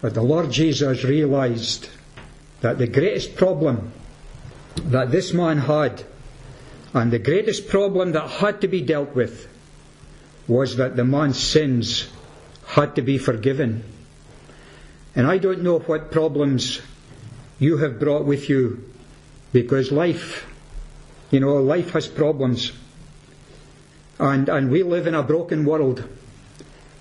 [0.00, 1.88] But the Lord Jesus realized
[2.62, 3.92] that the greatest problem
[4.76, 6.02] that this man had,
[6.94, 9.48] and the greatest problem that had to be dealt with,
[10.48, 12.08] was that the man's sins
[12.66, 13.84] had to be forgiven.
[15.14, 16.80] And I don't know what problems
[17.58, 18.90] you have brought with you
[19.52, 20.46] because life,
[21.30, 22.72] you know, life has problems.
[24.18, 26.08] And, and we live in a broken world.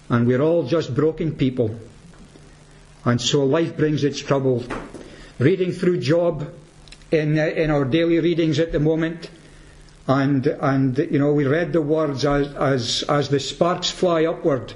[0.09, 1.79] And we're all just broken people.
[3.05, 4.65] And so life brings its trouble.
[5.41, 6.53] Reading through Job
[7.09, 9.31] in, uh, in our daily readings at the moment,
[10.07, 14.71] and, and you know, we read the words as, as, as the sparks fly upward,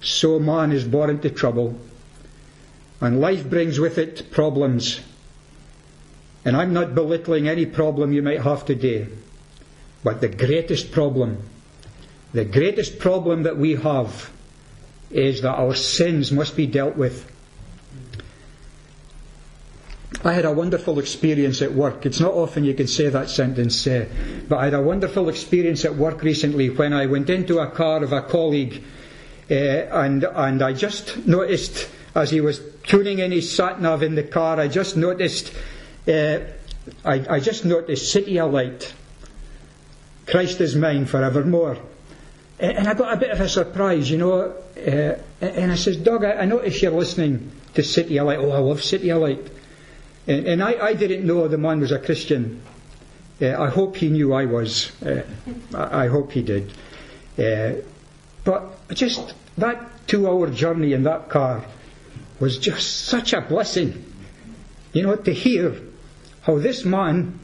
[0.00, 1.78] so man is born into trouble.
[3.02, 5.02] And life brings with it problems.
[6.46, 9.08] And I'm not belittling any problem you might have today.
[10.02, 11.46] But the greatest problem,
[12.32, 14.30] the greatest problem that we have
[15.10, 17.30] is that our sins must be dealt with.
[20.24, 22.06] I had a wonderful experience at work.
[22.06, 24.06] It's not often you can say that sentence, uh,
[24.48, 28.02] but I had a wonderful experience at work recently when I went into a car
[28.02, 28.82] of a colleague
[29.50, 34.14] uh, and, and I just noticed as he was tuning in his sat nav in
[34.14, 35.52] the car, I just noticed,
[36.08, 36.38] uh,
[37.04, 38.92] I, I just noticed CityAlight.
[40.26, 41.76] Christ is mine forevermore.
[42.58, 44.54] And I got a bit of a surprise, you know.
[44.76, 48.38] Uh, and I says, Doug, I, I notice you're listening to CityAlight.
[48.38, 49.50] Oh, I love CityAlight.
[50.26, 52.62] And, and I, I, didn't know the man was a Christian.
[53.40, 54.90] Uh, I hope he knew I was.
[55.02, 55.22] Uh,
[55.74, 56.72] I, I, hope he did.
[57.38, 57.82] Uh,
[58.44, 61.64] but just that two hour journey in that car
[62.40, 64.12] was just such a blessing.
[64.92, 65.76] You know, to hear
[66.42, 67.38] how this man,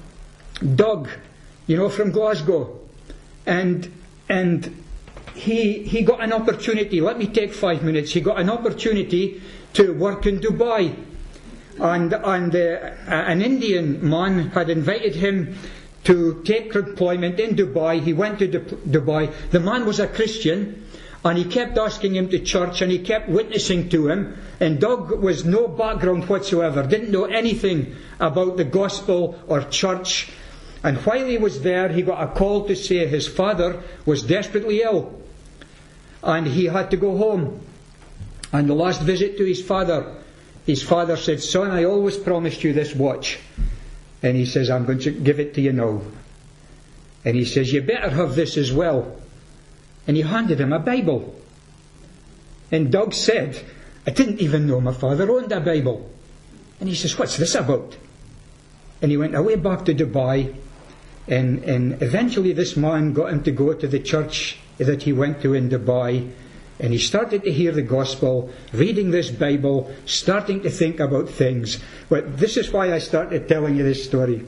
[0.74, 1.08] Doug,
[1.66, 2.78] you know, from Glasgow,
[3.44, 3.92] and
[4.28, 4.82] and
[5.34, 7.00] he he got an opportunity.
[7.00, 8.12] Let me take five minutes.
[8.12, 9.42] He got an opportunity
[9.74, 10.96] to work in Dubai
[11.80, 12.58] and, and uh,
[13.06, 15.56] an Indian man had invited him
[16.04, 18.00] to take employment in Dubai.
[18.02, 19.32] He went to Dubai.
[19.50, 20.86] The man was a Christian,
[21.24, 24.36] and he kept asking him to church, and he kept witnessing to him.
[24.60, 30.30] And Doug was no background whatsoever, didn't know anything about the gospel or church.
[30.82, 34.82] And while he was there, he got a call to say his father was desperately
[34.82, 35.20] ill,
[36.22, 37.60] and he had to go home.
[38.52, 40.16] And the last visit to his father,
[40.70, 43.40] his father said, Son, I always promised you this watch.
[44.22, 46.00] And he says, I'm going to give it to you now.
[47.24, 49.16] And he says, You better have this as well.
[50.06, 51.34] And he handed him a Bible.
[52.70, 53.60] And Doug said,
[54.06, 56.08] I didn't even know my father owned a Bible.
[56.78, 57.96] And he says, What's this about?
[59.02, 60.54] And he went away back to Dubai.
[61.26, 65.42] And, and eventually, this man got him to go to the church that he went
[65.42, 66.30] to in Dubai.
[66.80, 71.78] And he started to hear the gospel, reading this Bible, starting to think about things.
[72.08, 74.44] But this is why I started telling you this story.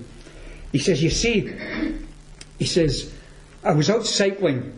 [0.73, 1.53] He says, You see,
[2.59, 3.13] he says,
[3.63, 4.73] I was out cycling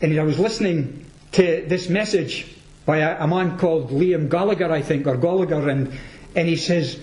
[0.00, 2.46] and I was listening to this message
[2.84, 5.92] by a, man called Liam Gallagher, I think, or Gallagher, and,
[6.36, 7.00] and he says,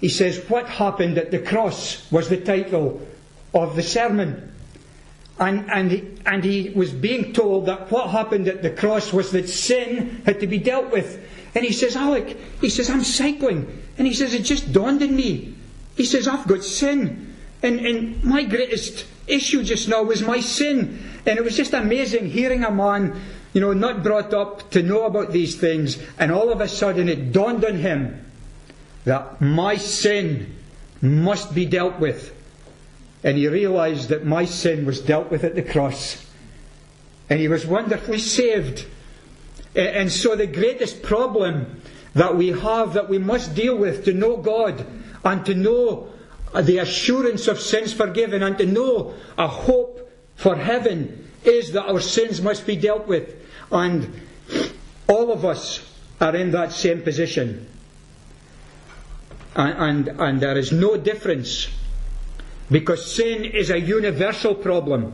[0.00, 3.06] he says, What happened at the cross was the title
[3.54, 4.52] of the sermon.
[5.38, 9.32] And, and, he, and he was being told that what happened at the cross was
[9.32, 11.22] that sin had to be dealt with.
[11.54, 13.82] And he says, Alec, he says, I'm cycling.
[13.98, 15.54] And he says, it just dawned on me.
[15.94, 17.34] He says, I've got sin.
[17.62, 21.02] And, and my greatest issue just now was my sin.
[21.26, 23.20] And it was just amazing hearing a man,
[23.52, 25.98] you know, not brought up to know about these things.
[26.18, 28.24] And all of a sudden it dawned on him
[29.04, 30.54] that my sin
[31.02, 32.32] must be dealt with
[33.26, 36.24] and he realized that my sin was dealt with at the cross.
[37.28, 38.86] And he was wonderfully saved.
[39.74, 41.82] And so the greatest problem
[42.14, 44.86] that we have that we must deal with to know God
[45.24, 46.12] and to know
[46.54, 52.00] the assurance of sins forgiven and to know a hope for heaven is that our
[52.00, 53.34] sins must be dealt with.
[53.72, 54.20] And
[55.08, 55.84] all of us
[56.20, 57.66] are in that same position.
[59.56, 61.66] And, and, and there is no difference
[62.70, 65.12] because sin is a universal problem.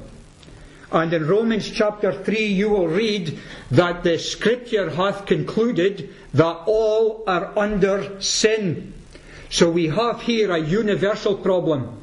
[0.90, 3.38] And in Romans chapter 3, you will read
[3.70, 8.92] that the scripture hath concluded that all are under sin.
[9.48, 11.98] So we have here a universal problem.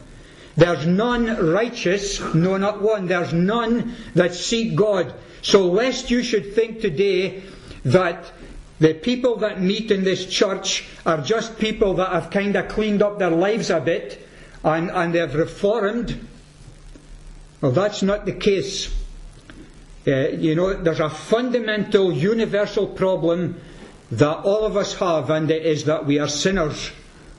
[0.57, 3.07] There's none righteous, no, not one.
[3.07, 5.13] There's none that seek God.
[5.41, 7.43] So lest you should think today
[7.85, 8.31] that
[8.79, 13.01] the people that meet in this church are just people that have kind of cleaned
[13.01, 14.25] up their lives a bit
[14.63, 16.27] and, and they've reformed.
[17.61, 18.93] Well, that's not the case.
[20.07, 23.59] Uh, you know, there's a fundamental universal problem
[24.11, 26.91] that all of us have, and it is that we are sinners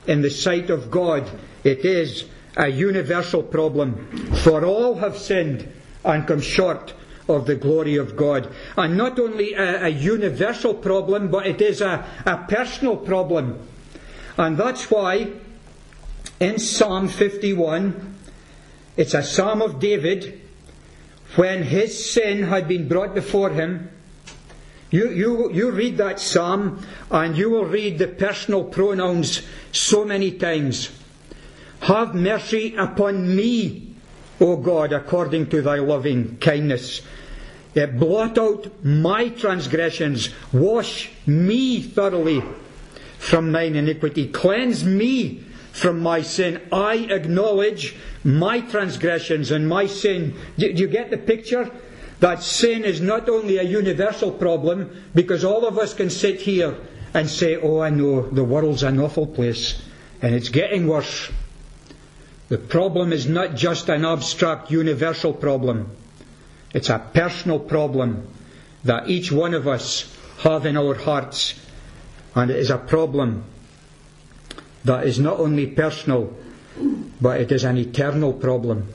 [0.07, 1.29] in the sight of God.
[1.63, 4.07] It is a universal problem.
[4.43, 5.71] For all have sinned
[6.03, 6.93] and come short
[7.27, 8.51] of the glory of God.
[8.77, 13.67] And not only a, a universal problem, but it is a, a personal problem.
[14.37, 15.31] And that's why
[16.41, 18.15] in Psalm 51,
[18.97, 20.41] it's a psalm of David
[21.35, 23.91] when his sin had been brought before him.
[24.89, 30.31] You, you, you read that psalm and you will read the personal pronouns so many
[30.31, 30.89] times.
[31.81, 33.95] Have mercy upon me,
[34.39, 37.03] O God, according to thy loving kindness.
[37.77, 40.29] Uh, blot out my transgressions.
[40.51, 42.43] Wash me thoroughly
[43.19, 44.27] from mine iniquity.
[44.27, 46.61] Cleanse me from my sin.
[46.71, 50.35] I acknowledge my transgressions and my sin.
[50.57, 51.71] Do, you get the picture?
[52.19, 56.77] That sin is not only a universal problem, because all of us can sit here
[57.13, 59.81] and say, Oh, I know, the world's an awful place,
[60.21, 61.31] and it's getting worse.
[62.49, 65.89] The problem is not just an abstract universal problem.
[66.73, 68.27] It's a personal problem
[68.83, 71.55] that each one of us have in our hearts.
[72.35, 73.45] And it is a problem
[74.85, 76.33] that is not only personal,
[77.19, 78.93] but it is an eternal problem.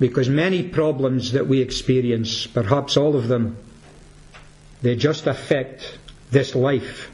[0.00, 3.56] Because many problems that we experience, perhaps all of them,
[4.80, 5.98] they just affect
[6.30, 7.10] this life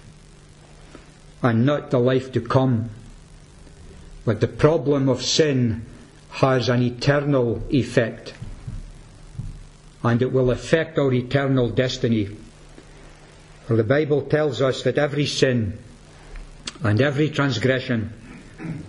[1.43, 2.91] and not the life to come.
[4.25, 5.85] But the problem of sin
[6.31, 8.35] has an eternal effect
[10.03, 12.29] and it will affect our eternal destiny.
[13.67, 15.79] For the Bible tells us that every sin
[16.83, 18.13] and every transgression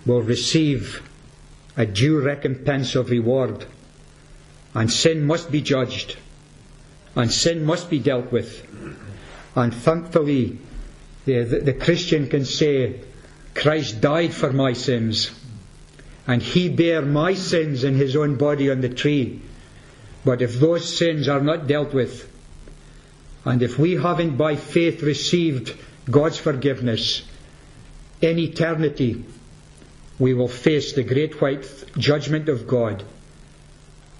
[0.06, 1.02] will receive
[1.76, 3.66] a due recompense of reward.
[4.74, 6.18] And sin must be judged.
[7.16, 8.66] And sin must be dealt with.
[9.56, 10.60] And thankfully,
[11.26, 13.02] the, the, the Christian can say,
[13.56, 15.32] Christ died for my sins.
[16.28, 19.42] And he bare my sins in his own body on the tree.
[20.24, 22.30] But if those sins are not dealt with,
[23.46, 25.76] and if we haven't by faith received
[26.10, 27.24] God's forgiveness,
[28.22, 29.24] in eternity
[30.18, 31.66] we will face the great white
[31.98, 33.04] judgment of God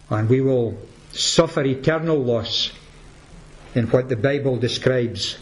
[0.10, 0.78] and we will
[1.12, 2.72] suffer eternal loss
[3.76, 5.38] in what the Bible describes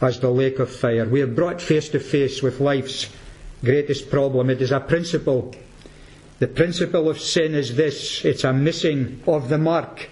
[0.00, 1.06] as the lake of fire.
[1.08, 3.08] We are brought face to face with life's
[3.64, 4.50] greatest problem.
[4.50, 5.54] It is a principle
[6.38, 10.10] the principle of sin is this it's a missing of the mark.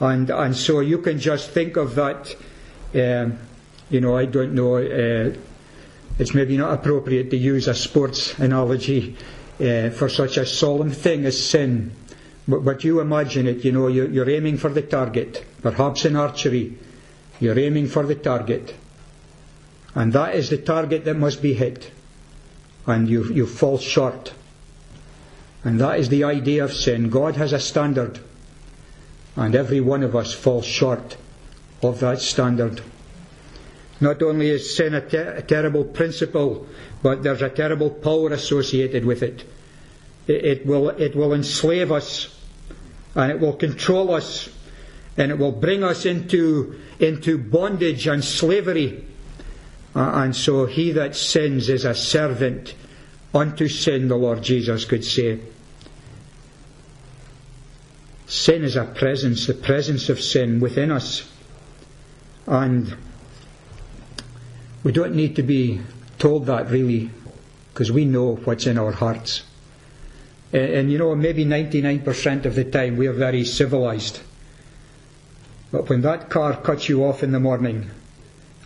[0.00, 2.36] And, and so you can just think of that,
[2.94, 3.38] um,
[3.90, 5.34] you know, I don't know, uh,
[6.18, 9.16] it's maybe not appropriate to use a sports analogy
[9.60, 11.92] uh, for such a solemn thing as sin.
[12.46, 16.16] But, but you imagine it, you know, you're, you're aiming for the target, perhaps in
[16.16, 16.76] archery,
[17.40, 18.74] you're aiming for the target.
[19.94, 21.90] And that is the target that must be hit.
[22.86, 24.32] And you, you fall short.
[25.64, 27.10] And that is the idea of sin.
[27.10, 28.20] God has a standard,
[29.36, 31.16] and every one of us falls short
[31.82, 32.80] of that standard.
[34.00, 36.66] Not only is sin a, ter- a terrible principle,
[37.02, 39.44] but there's a terrible power associated with it.
[40.26, 40.44] it.
[40.44, 42.34] It will, it will enslave us,
[43.14, 44.48] and it will control us,
[45.16, 49.04] and it will bring us into, into bondage and slavery.
[49.96, 52.74] Uh, and so he that sins is a servant
[53.34, 55.40] unto sin, the Lord Jesus could say.
[58.26, 61.28] Sin is a presence, the presence of sin within us.
[62.46, 62.96] And
[64.88, 65.82] we don't need to be
[66.18, 67.10] told that really,
[67.70, 69.42] because we know what's in our hearts.
[70.50, 74.20] And, and, you know, maybe 99% of the time we are very civilized.
[75.70, 77.90] But when that car cuts you off in the morning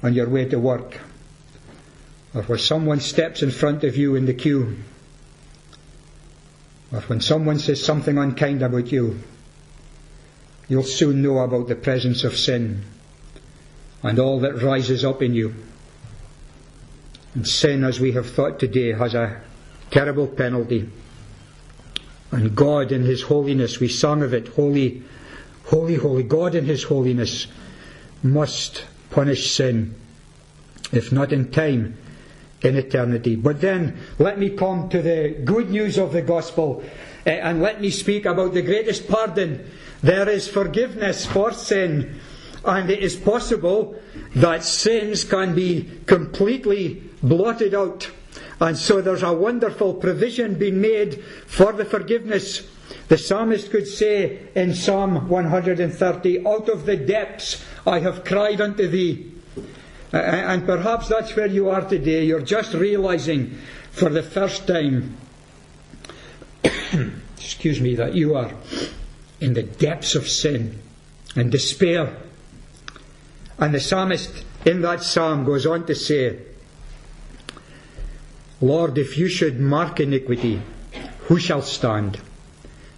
[0.00, 1.00] on your way to work,
[2.34, 4.76] or when someone steps in front of you in the queue,
[6.92, 9.18] or when someone says something unkind about you,
[10.68, 12.84] you'll soon know about the presence of sin
[14.04, 15.52] and all that rises up in you.
[17.34, 19.40] And sin, as we have thought today, has a
[19.90, 20.88] terrible penalty.
[22.30, 25.02] And God in His holiness, we sung of it, holy,
[25.64, 27.46] holy, holy, God in His holiness
[28.22, 29.94] must punish sin,
[30.92, 31.96] if not in time,
[32.62, 33.36] in eternity.
[33.36, 36.82] But then let me come to the good news of the gospel
[37.26, 39.70] uh, and let me speak about the greatest pardon.
[40.02, 42.20] There is forgiveness for sin,
[42.64, 43.96] and it is possible
[44.36, 48.10] that sins can be completely blotted out.
[48.60, 52.66] And so there's a wonderful provision being made for the forgiveness.
[53.08, 58.86] The psalmist could say in Psalm 130, Out of the depths I have cried unto
[58.86, 59.32] thee.
[60.12, 62.24] And perhaps that's where you are today.
[62.24, 63.58] You're just realizing
[63.90, 65.16] for the first time,
[67.36, 68.52] excuse me, that you are
[69.40, 70.80] in the depths of sin
[71.34, 72.16] and despair.
[73.58, 76.38] And the psalmist in that psalm goes on to say,
[78.60, 80.62] Lord, if you should mark iniquity,
[81.22, 82.20] who shall stand?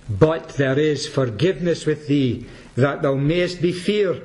[0.09, 2.47] But there is forgiveness with thee,
[2.77, 4.23] that thou mayest be feared.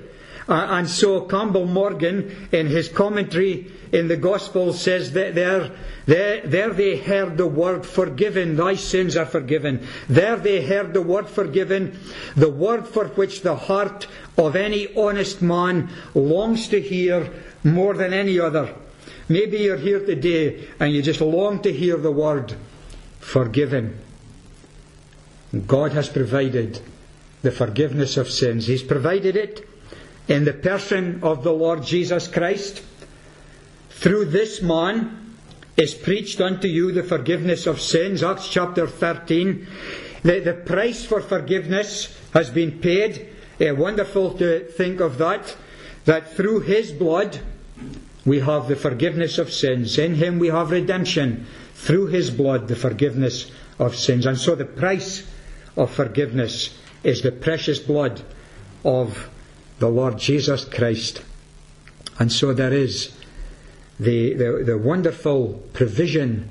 [0.47, 5.71] And so Campbell Morgan, in his commentary in the Gospel, says that there,
[6.05, 9.87] there, there they heard the word forgiven, thy sins are forgiven.
[10.07, 11.99] There they heard the word forgiven,
[12.35, 17.31] the word for which the heart of any honest man longs to hear
[17.63, 18.73] more than any other.
[19.27, 22.55] Maybe you're here today and you just long to hear the word
[23.19, 23.99] forgiven.
[25.67, 26.81] God has provided
[27.41, 28.67] the forgiveness of sins.
[28.67, 29.67] He's provided it
[30.27, 32.83] in the person of the Lord Jesus Christ.
[33.99, 35.35] Through this man
[35.75, 38.23] is preached unto you the forgiveness of sins.
[38.23, 39.67] Acts chapter 13.
[40.23, 43.27] The, the price for forgiveness has been paid.
[43.59, 45.57] Uh, wonderful to think of that.
[46.05, 47.41] That through his blood
[48.25, 49.97] we have the forgiveness of sins.
[49.97, 51.45] In him we have redemption.
[51.73, 54.25] Through his blood, the forgiveness of sins.
[54.25, 55.27] And so the price
[55.75, 56.73] of forgiveness
[57.03, 58.21] is the precious blood
[58.85, 59.29] of
[59.79, 61.21] the Lord Jesus Christ.
[62.17, 63.18] And so there is
[63.99, 66.49] the, the, the wonderful provision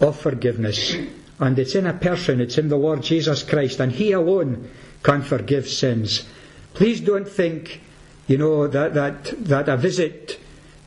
[0.00, 0.96] of forgiveness.
[1.38, 4.70] And it's in a person, it's in the Lord Jesus Christ, and He alone
[5.02, 6.26] can forgive sins.
[6.74, 7.80] Please don't think,
[8.26, 10.38] you know, that, that, that a visit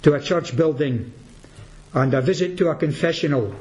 [0.04, 1.12] to a church building
[1.94, 3.56] and a visit to a confessional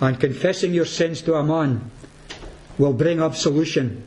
[0.00, 1.90] and confessing your sins to a man
[2.78, 4.06] will bring absolution.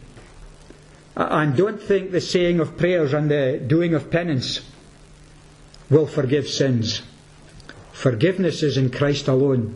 [1.15, 4.61] And don't think the saying of prayers and the doing of penance
[5.89, 7.01] will forgive sins.
[8.01, 9.75] Forgiveness is in Christ alone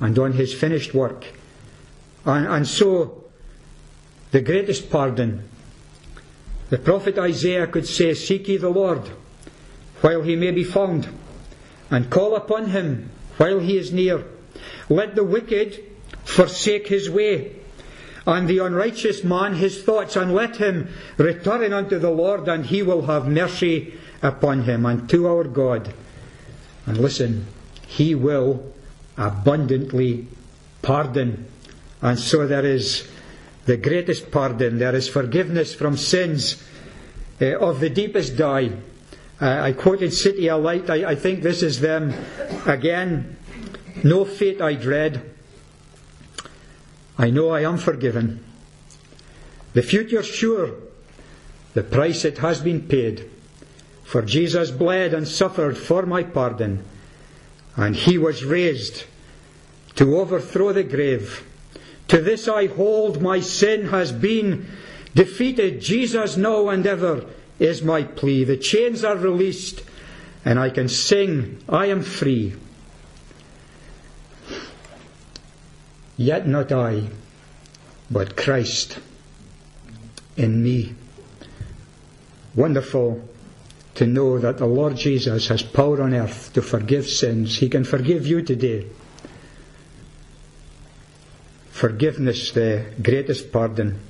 [0.00, 1.26] and on his finished work.
[2.26, 3.26] And, and so,
[4.32, 5.48] the greatest pardon,
[6.70, 9.08] the prophet Isaiah could say, Seek ye the Lord
[10.00, 11.08] while he may be found,
[11.92, 14.24] and call upon him while he is near.
[14.88, 15.80] Let the wicked
[16.24, 17.54] forsake his way
[18.26, 20.88] and the unrighteous man his thoughts, and let him
[21.18, 25.94] return unto the Lord, and he will have mercy upon him, and to our God.
[26.86, 27.46] And listen,
[27.86, 28.72] he will
[29.16, 30.26] abundantly
[30.82, 31.46] pardon.
[32.02, 33.08] And so there is
[33.66, 36.62] the greatest pardon, there is forgiveness from sins
[37.40, 38.72] uh, of the deepest dye.
[39.40, 42.14] Uh, I quoted CityAlight, I, I think this is them
[42.66, 43.36] again.
[44.02, 45.34] No fate I dread
[47.16, 48.44] I know I am forgiven.
[49.72, 50.70] The future's sure.
[51.74, 53.30] The price it has been paid.
[54.14, 56.84] For Jesus bled and suffered for my pardon,
[57.74, 59.06] and he was raised
[59.96, 61.44] to overthrow the grave.
[62.06, 64.68] To this I hold my sin has been
[65.16, 65.80] defeated.
[65.80, 67.26] Jesus now and ever
[67.58, 68.44] is my plea.
[68.44, 69.82] The chains are released,
[70.44, 72.54] and I can sing, I am free.
[76.16, 77.08] Yet not I,
[78.08, 79.00] but Christ
[80.36, 80.94] in me.
[82.54, 83.33] Wonderful
[83.94, 87.58] to know that the Lord Jesus has power on earth to forgive sins.
[87.58, 88.86] He can forgive you today.
[91.70, 94.00] Forgiveness, the greatest pardon.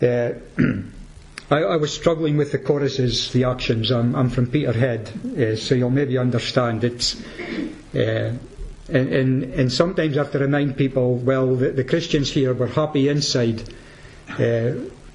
[0.00, 0.32] Uh,
[1.50, 3.90] I, I, was struggling with the choruses, the actions.
[3.90, 6.84] I'm, I'm from Peterhead, uh, so you'll maybe understand.
[6.84, 7.22] It's
[7.94, 8.34] uh,
[8.88, 12.66] and, and, and sometimes I have to remind people, well, the, the Christians here were
[12.66, 13.62] happy inside.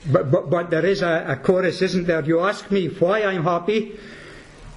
[0.07, 2.23] But, but, but there is a, a chorus, isn't there?
[2.23, 3.99] You ask me why I'm happy,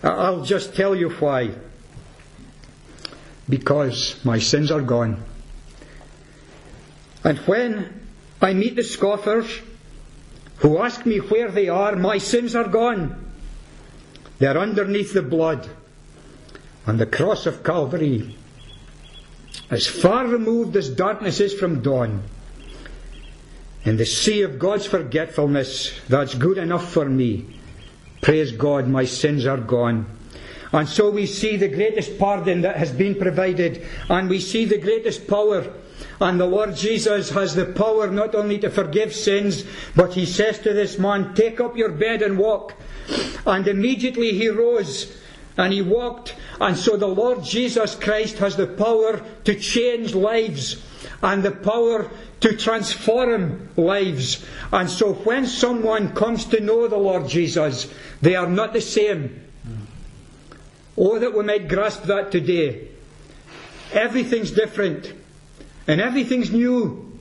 [0.03, 1.51] I'll just tell you why.
[3.49, 5.23] Because my sins are gone.
[7.25, 8.01] And when
[8.41, 9.61] I meet the scoffers
[10.57, 13.33] who ask me where they are, my sins are gone.
[14.39, 15.69] They're underneath the blood
[16.87, 18.37] on the cross of Calvary
[19.71, 22.23] as far removed as darkness is from dawn.
[23.85, 27.47] In the sea of God's forgetfulness, that's good enough for me.
[28.21, 30.07] Praise God, my sins are gone.
[30.73, 34.79] And so we see the greatest pardon that has been provided, and we see the
[34.79, 35.67] greatest power.
[36.21, 39.65] And the Lord Jesus has the power not only to forgive sins,
[39.97, 42.75] but he says to this man, Take up your bed and walk.
[43.45, 45.19] And immediately he rose
[45.57, 46.37] and he walked.
[46.61, 50.81] And so the Lord Jesus Christ has the power to change lives
[51.23, 52.11] and the power
[52.43, 54.45] to transform lives.
[54.73, 59.41] And so when someone comes to know the Lord Jesus, they are not the same.
[60.97, 62.89] Oh, that we might grasp that today.
[63.93, 65.13] Everything's different
[65.87, 67.19] and everything's new.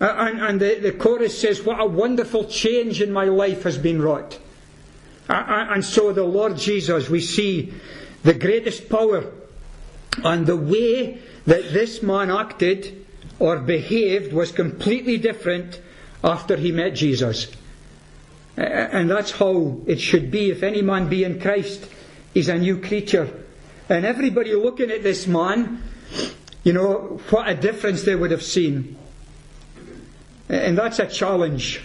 [0.00, 4.00] And, and the, the chorus says, What a wonderful change in my life has been
[4.00, 4.38] wrought.
[5.28, 7.74] And so the Lord Jesus, we see
[8.22, 9.30] the greatest power
[10.24, 12.97] And the way that this man acted
[13.38, 15.80] or behaved was completely different
[16.22, 17.48] after he met Jesus.
[18.56, 20.50] And that's how it should be.
[20.50, 21.88] If any man be in Christ,
[22.34, 23.44] he's a new creature.
[23.88, 25.82] And everybody looking at this man,
[26.64, 28.96] you know, what a difference they would have seen.
[30.48, 31.80] And that's a challenge.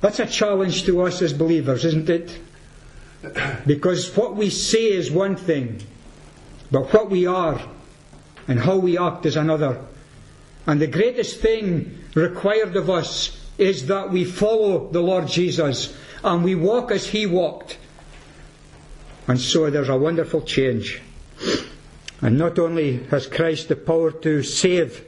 [0.00, 2.38] That's a challenge to us as believers, isn't it?
[3.66, 5.82] Because what we say is one thing,
[6.70, 7.60] but what we are
[8.48, 9.80] and how we act is another.
[10.66, 16.44] And the greatest thing required of us is that we follow the Lord Jesus and
[16.44, 17.78] we walk as He walked.
[19.28, 21.00] And so there's a wonderful change.
[22.20, 25.04] And not only has Christ the power to save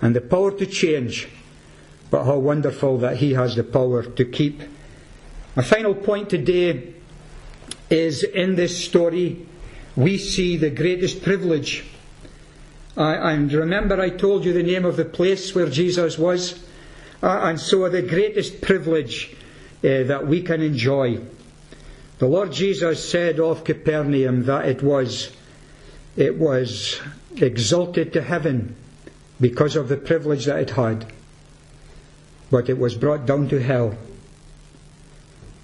[0.00, 1.28] and the power to change,
[2.10, 4.62] but how wonderful that He has the power to keep.
[5.54, 6.94] My final point today
[7.90, 9.46] is in this story,
[9.96, 11.84] we see the greatest privilege.
[12.96, 16.58] And remember, I told you the name of the place where Jesus was?
[17.22, 19.34] Uh, and so the greatest privilege
[19.84, 21.20] uh, that we can enjoy.
[22.18, 25.30] The Lord Jesus said of Capernaum that it was,
[26.16, 26.98] it was
[27.36, 28.74] exalted to heaven
[29.38, 31.12] because of the privilege that it had,
[32.50, 33.94] but it was brought down to hell.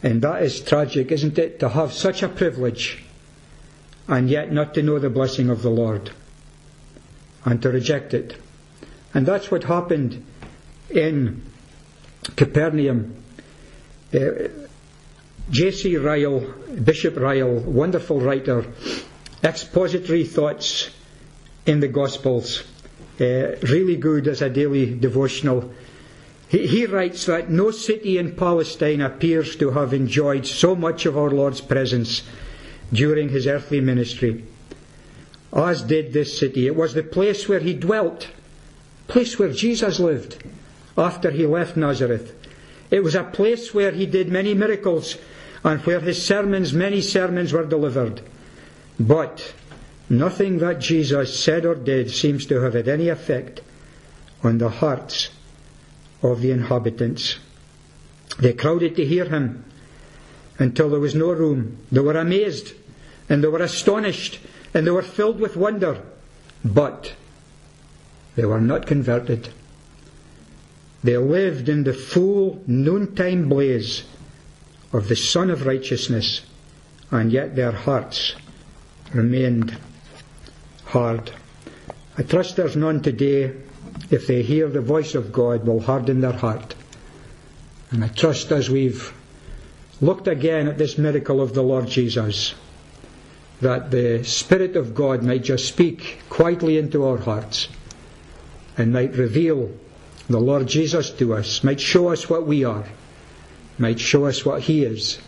[0.02, 1.60] And that is tragic, isn't it?
[1.60, 3.02] To have such a privilege
[4.08, 6.10] and yet not to know the blessing of the Lord
[7.44, 8.36] and to reject it.
[9.14, 10.24] And that's what happened
[10.90, 11.42] in
[12.36, 13.16] Capernaum.
[14.14, 14.48] Uh,
[15.50, 15.96] J.C.
[15.96, 16.40] Ryle,
[16.84, 18.64] Bishop Ryle, wonderful writer,
[19.42, 20.90] expository thoughts
[21.66, 22.62] in the Gospels,
[23.20, 25.72] uh, really good as a daily devotional.
[26.48, 31.18] He, he writes that no city in Palestine appears to have enjoyed so much of
[31.18, 32.22] our Lord's presence
[32.92, 34.44] during his earthly ministry
[35.52, 36.66] as did this city.
[36.66, 38.28] It was the place where he dwelt,
[39.06, 40.42] place where Jesus lived
[40.96, 42.34] after he left Nazareth.
[42.90, 45.16] It was a place where he did many miracles
[45.64, 48.22] and where his sermons, many sermons were delivered.
[48.98, 49.54] But
[50.08, 53.60] nothing that Jesus said or did seems to have had any effect
[54.42, 55.30] on the hearts
[56.22, 57.38] of the inhabitants.
[58.38, 59.64] They crowded to hear him
[60.58, 61.78] until there was no room.
[61.90, 62.72] They were amazed
[63.28, 64.38] and they were astonished
[64.74, 66.00] and they were filled with wonder,
[66.64, 67.14] but
[68.36, 69.48] they were not converted.
[71.04, 74.04] They lived in the full noontime blaze
[74.92, 76.42] of the Sun of Righteousness,
[77.10, 78.34] and yet their hearts
[79.12, 79.76] remained
[80.84, 81.32] hard.
[82.16, 83.54] I trust there's none today,
[84.10, 86.74] if they hear the voice of God, will harden their heart.
[87.90, 89.12] And I trust as we've
[90.00, 92.54] looked again at this miracle of the Lord Jesus,
[93.62, 97.68] that the Spirit of God might just speak quietly into our hearts
[98.76, 99.70] and might reveal
[100.28, 102.84] the Lord Jesus to us, might show us what we are,
[103.78, 105.20] might show us what He is,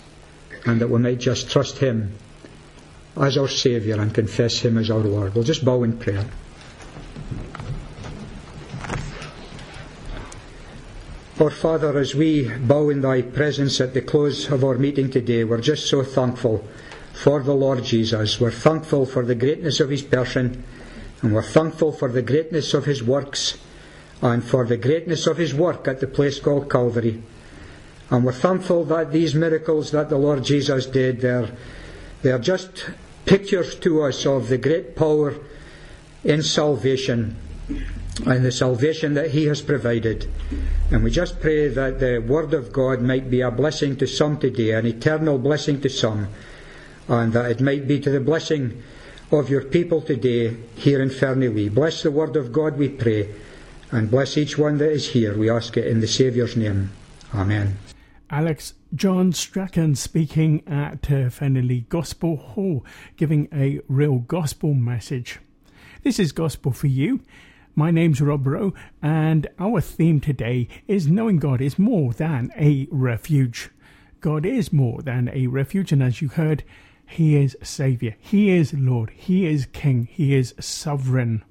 [0.66, 2.12] and that we might just trust Him
[3.16, 5.36] as our Saviour and confess Him as our Lord.
[5.36, 6.26] We'll just bow in prayer.
[11.38, 15.44] Our Father, as we bow in Thy presence at the close of our meeting today,
[15.44, 16.66] we're just so thankful
[17.14, 18.38] for the Lord Jesus.
[18.38, 20.64] We're thankful for the greatness of His person,
[21.22, 23.56] and we're thankful for the greatness of His works
[24.24, 27.22] and for the greatness of his work at the place called Calvary.
[28.10, 31.50] And we're thankful that these miracles that the Lord Jesus did, they're,
[32.22, 32.86] they're just
[33.26, 35.34] pictures to us of the great power
[36.22, 37.36] in salvation
[38.26, 40.30] and the salvation that He has provided.
[40.90, 44.38] And we just pray that the Word of God might be a blessing to some
[44.38, 46.28] today, an eternal blessing to some,
[47.08, 48.82] and that it might be to the blessing
[49.30, 53.34] of your people today here in Fernie Bless the Word of God, we pray
[53.90, 55.36] and bless each one that is here.
[55.36, 56.90] We ask it in the Saviour's name.
[57.34, 57.78] Amen.
[58.30, 61.30] Alex John Strachan speaking at uh,
[61.88, 62.84] Gospel Hall,
[63.16, 65.40] giving a real gospel message.
[66.02, 67.20] This is Gospel for You.
[67.76, 72.86] My name's Rob Rowe, and our theme today is knowing God is more than a
[72.90, 73.70] refuge.
[74.20, 76.62] God is more than a refuge, and as you heard,
[77.06, 81.44] He is Saviour, He is Lord, He is King, He is Sovereign.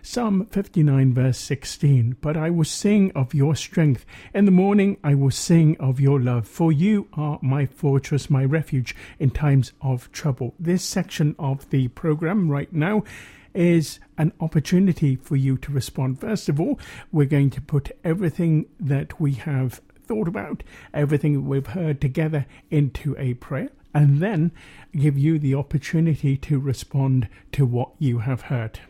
[0.00, 2.16] Psalm 59, verse 16.
[2.20, 4.06] But I will sing of your strength.
[4.32, 8.44] In the morning I will sing of your love, for you are my fortress, my
[8.44, 10.54] refuge in times of trouble.
[10.58, 13.04] This section of the program right now
[13.52, 16.20] is an opportunity for you to respond.
[16.20, 16.78] First of all,
[17.10, 20.62] we're going to put everything that we have thought about,
[20.94, 23.70] everything we've heard together into a prayer.
[23.94, 24.52] And then
[24.96, 28.80] give you the opportunity to respond to what you have heard.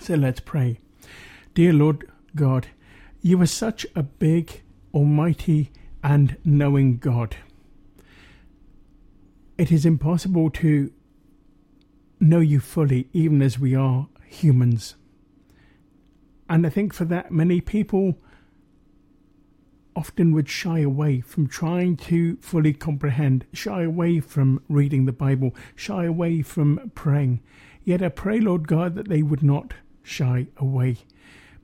[0.00, 0.80] So let's pray.
[1.54, 2.68] Dear Lord God,
[3.20, 4.62] you are such a big,
[4.92, 5.70] almighty,
[6.02, 7.36] and knowing God.
[9.56, 10.92] It is impossible to
[12.20, 14.96] know you fully, even as we are humans.
[16.48, 18.18] And I think for that, many people
[19.96, 25.54] often would shy away from trying to fully comprehend, shy away from reading the Bible,
[25.74, 27.40] shy away from praying.
[27.84, 30.98] Yet I pray, Lord God, that they would not shy away.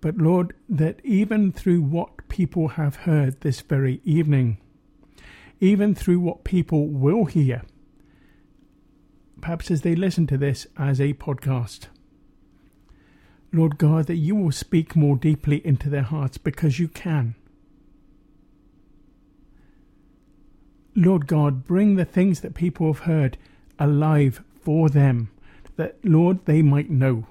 [0.00, 4.58] But Lord, that even through what people have heard this very evening,
[5.60, 7.62] even through what people will hear,
[9.40, 11.88] perhaps as they listen to this as a podcast,
[13.52, 17.34] Lord God, that you will speak more deeply into their hearts because you can.
[20.94, 23.38] Lord God, bring the things that people have heard
[23.78, 25.30] alive for them,
[25.76, 27.26] that, Lord, they might know,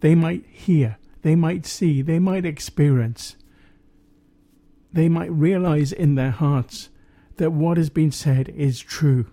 [0.00, 3.36] they might hear, they might see, they might experience,
[4.92, 6.88] they might realize in their hearts
[7.36, 9.26] that what has been said is true.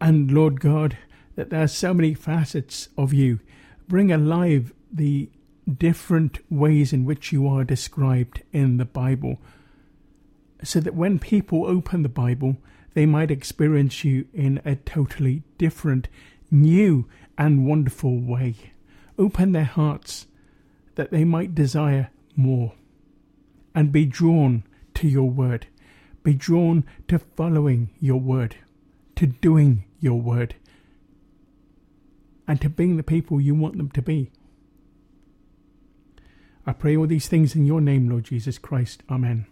[0.00, 0.96] And, Lord God,
[1.34, 3.40] that there are so many facets of you.
[3.86, 5.30] Bring alive the
[5.76, 9.38] different ways in which you are described in the Bible
[10.62, 12.56] so that when people open the Bible,
[12.94, 16.08] they might experience you in a totally different,
[16.50, 18.54] new, and wonderful way.
[19.18, 20.26] Open their hearts
[20.96, 22.72] that they might desire more
[23.74, 25.66] and be drawn to your word,
[26.24, 28.56] be drawn to following your word,
[29.14, 30.56] to doing your word,
[32.48, 34.30] and to being the people you want them to be.
[36.66, 39.02] I pray all these things in your name, Lord Jesus Christ.
[39.08, 39.46] Amen.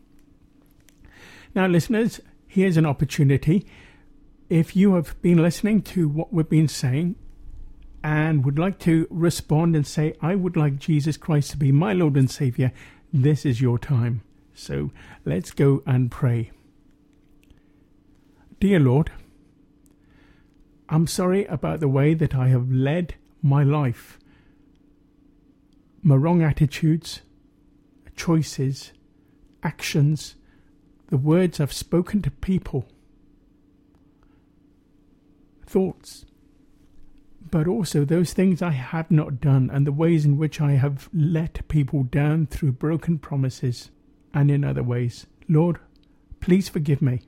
[1.57, 3.65] Now, listeners, here's an opportunity.
[4.51, 7.17] If you have been listening to what we've been saying
[8.05, 11.95] and would like to respond and say, I would like Jesus Christ to be my
[11.95, 12.73] Lord and Savior,
[13.11, 14.21] this is your time.
[14.53, 14.91] So
[15.25, 16.51] let's go and pray.
[18.61, 19.11] Dear Lord,
[20.91, 24.19] I'm sorry about the way that I have led my life,
[26.03, 27.23] my wrong attitudes,
[28.15, 28.93] choices,
[29.63, 30.35] actions,
[31.09, 32.87] the words I've spoken to people,
[35.65, 36.25] thoughts,
[37.51, 41.09] but also those things I have not done and the ways in which I have
[41.13, 43.91] let people down through broken promises
[44.35, 45.27] and in other ways.
[45.49, 45.79] Lord,
[46.41, 47.23] please forgive me.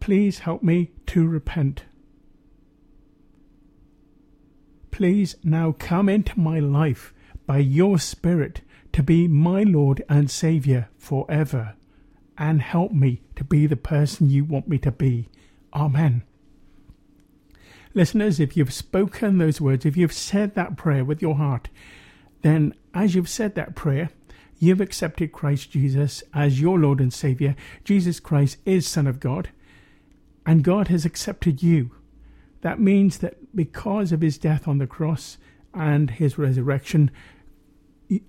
[0.00, 1.84] Please help me to repent.
[4.90, 7.14] Please now come into my life
[7.46, 8.62] by your Spirit
[8.98, 11.76] to be my Lord and Saviour forever,
[12.36, 15.28] and help me to be the person you want me to be.
[15.72, 16.24] Amen.
[17.94, 21.68] Listeners, if you've spoken those words, if you've said that prayer with your heart,
[22.42, 24.10] then as you've said that prayer,
[24.58, 27.54] you've accepted Christ Jesus as your Lord and Saviour.
[27.84, 29.50] Jesus Christ is Son of God,
[30.44, 31.92] and God has accepted you.
[32.62, 35.38] That means that because of his death on the cross
[35.72, 37.12] and his resurrection,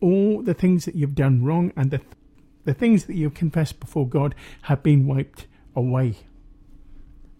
[0.01, 2.01] all the things that you've done wrong and the,
[2.65, 6.15] the things that you've confessed before God have been wiped away.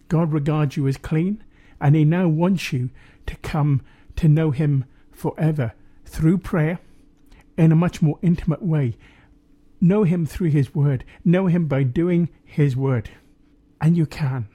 [0.07, 1.43] God regards you as clean,
[1.79, 2.89] and He now wants you
[3.27, 3.81] to come
[4.15, 5.73] to know Him forever
[6.05, 6.79] through prayer
[7.57, 8.97] in a much more intimate way.
[9.81, 13.09] Know Him through His Word, know Him by doing His Word.
[13.81, 14.47] And you can.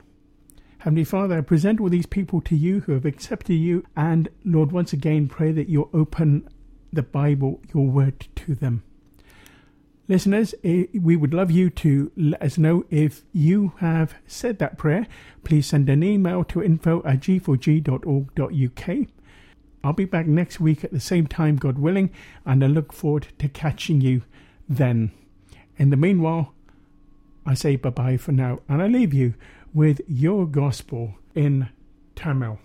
[0.78, 4.70] Heavenly Father, I present all these people to you who have accepted you, and Lord,
[4.70, 6.47] once again pray that you open
[6.95, 8.82] the Bible, your word, to them.
[10.07, 14.76] Listeners, eh, we would love you to let us know if you have said that
[14.76, 15.07] prayer.
[15.45, 19.09] Please send an email to info at g4g.org.uk.
[19.82, 22.11] I'll be back next week at the same time, God willing,
[22.45, 24.22] and I look forward to catching you
[24.68, 25.11] then.
[25.76, 26.55] In the meanwhile,
[27.47, 29.34] I say bye bye for now, and I leave you
[29.72, 31.68] with your gospel in
[32.14, 32.59] Tamil.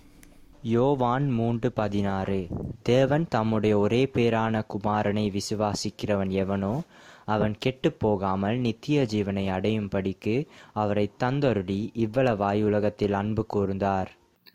[0.61, 2.47] யோவான் மூன்று பதினாறு.
[2.81, 6.81] தேவன் தம்முடைய ஒரே பேரான குமாரனை விசுவாசிக்கிறவன் எவனோ
[7.25, 14.05] அவன் கெட்டுப் போகாமல் நித்திய ஜீவனை அடையும்படிக்கு அவரை தந்தொருடி இவ்வளவாய் உலகத்தில் அன்பு கூர்ந்தார்.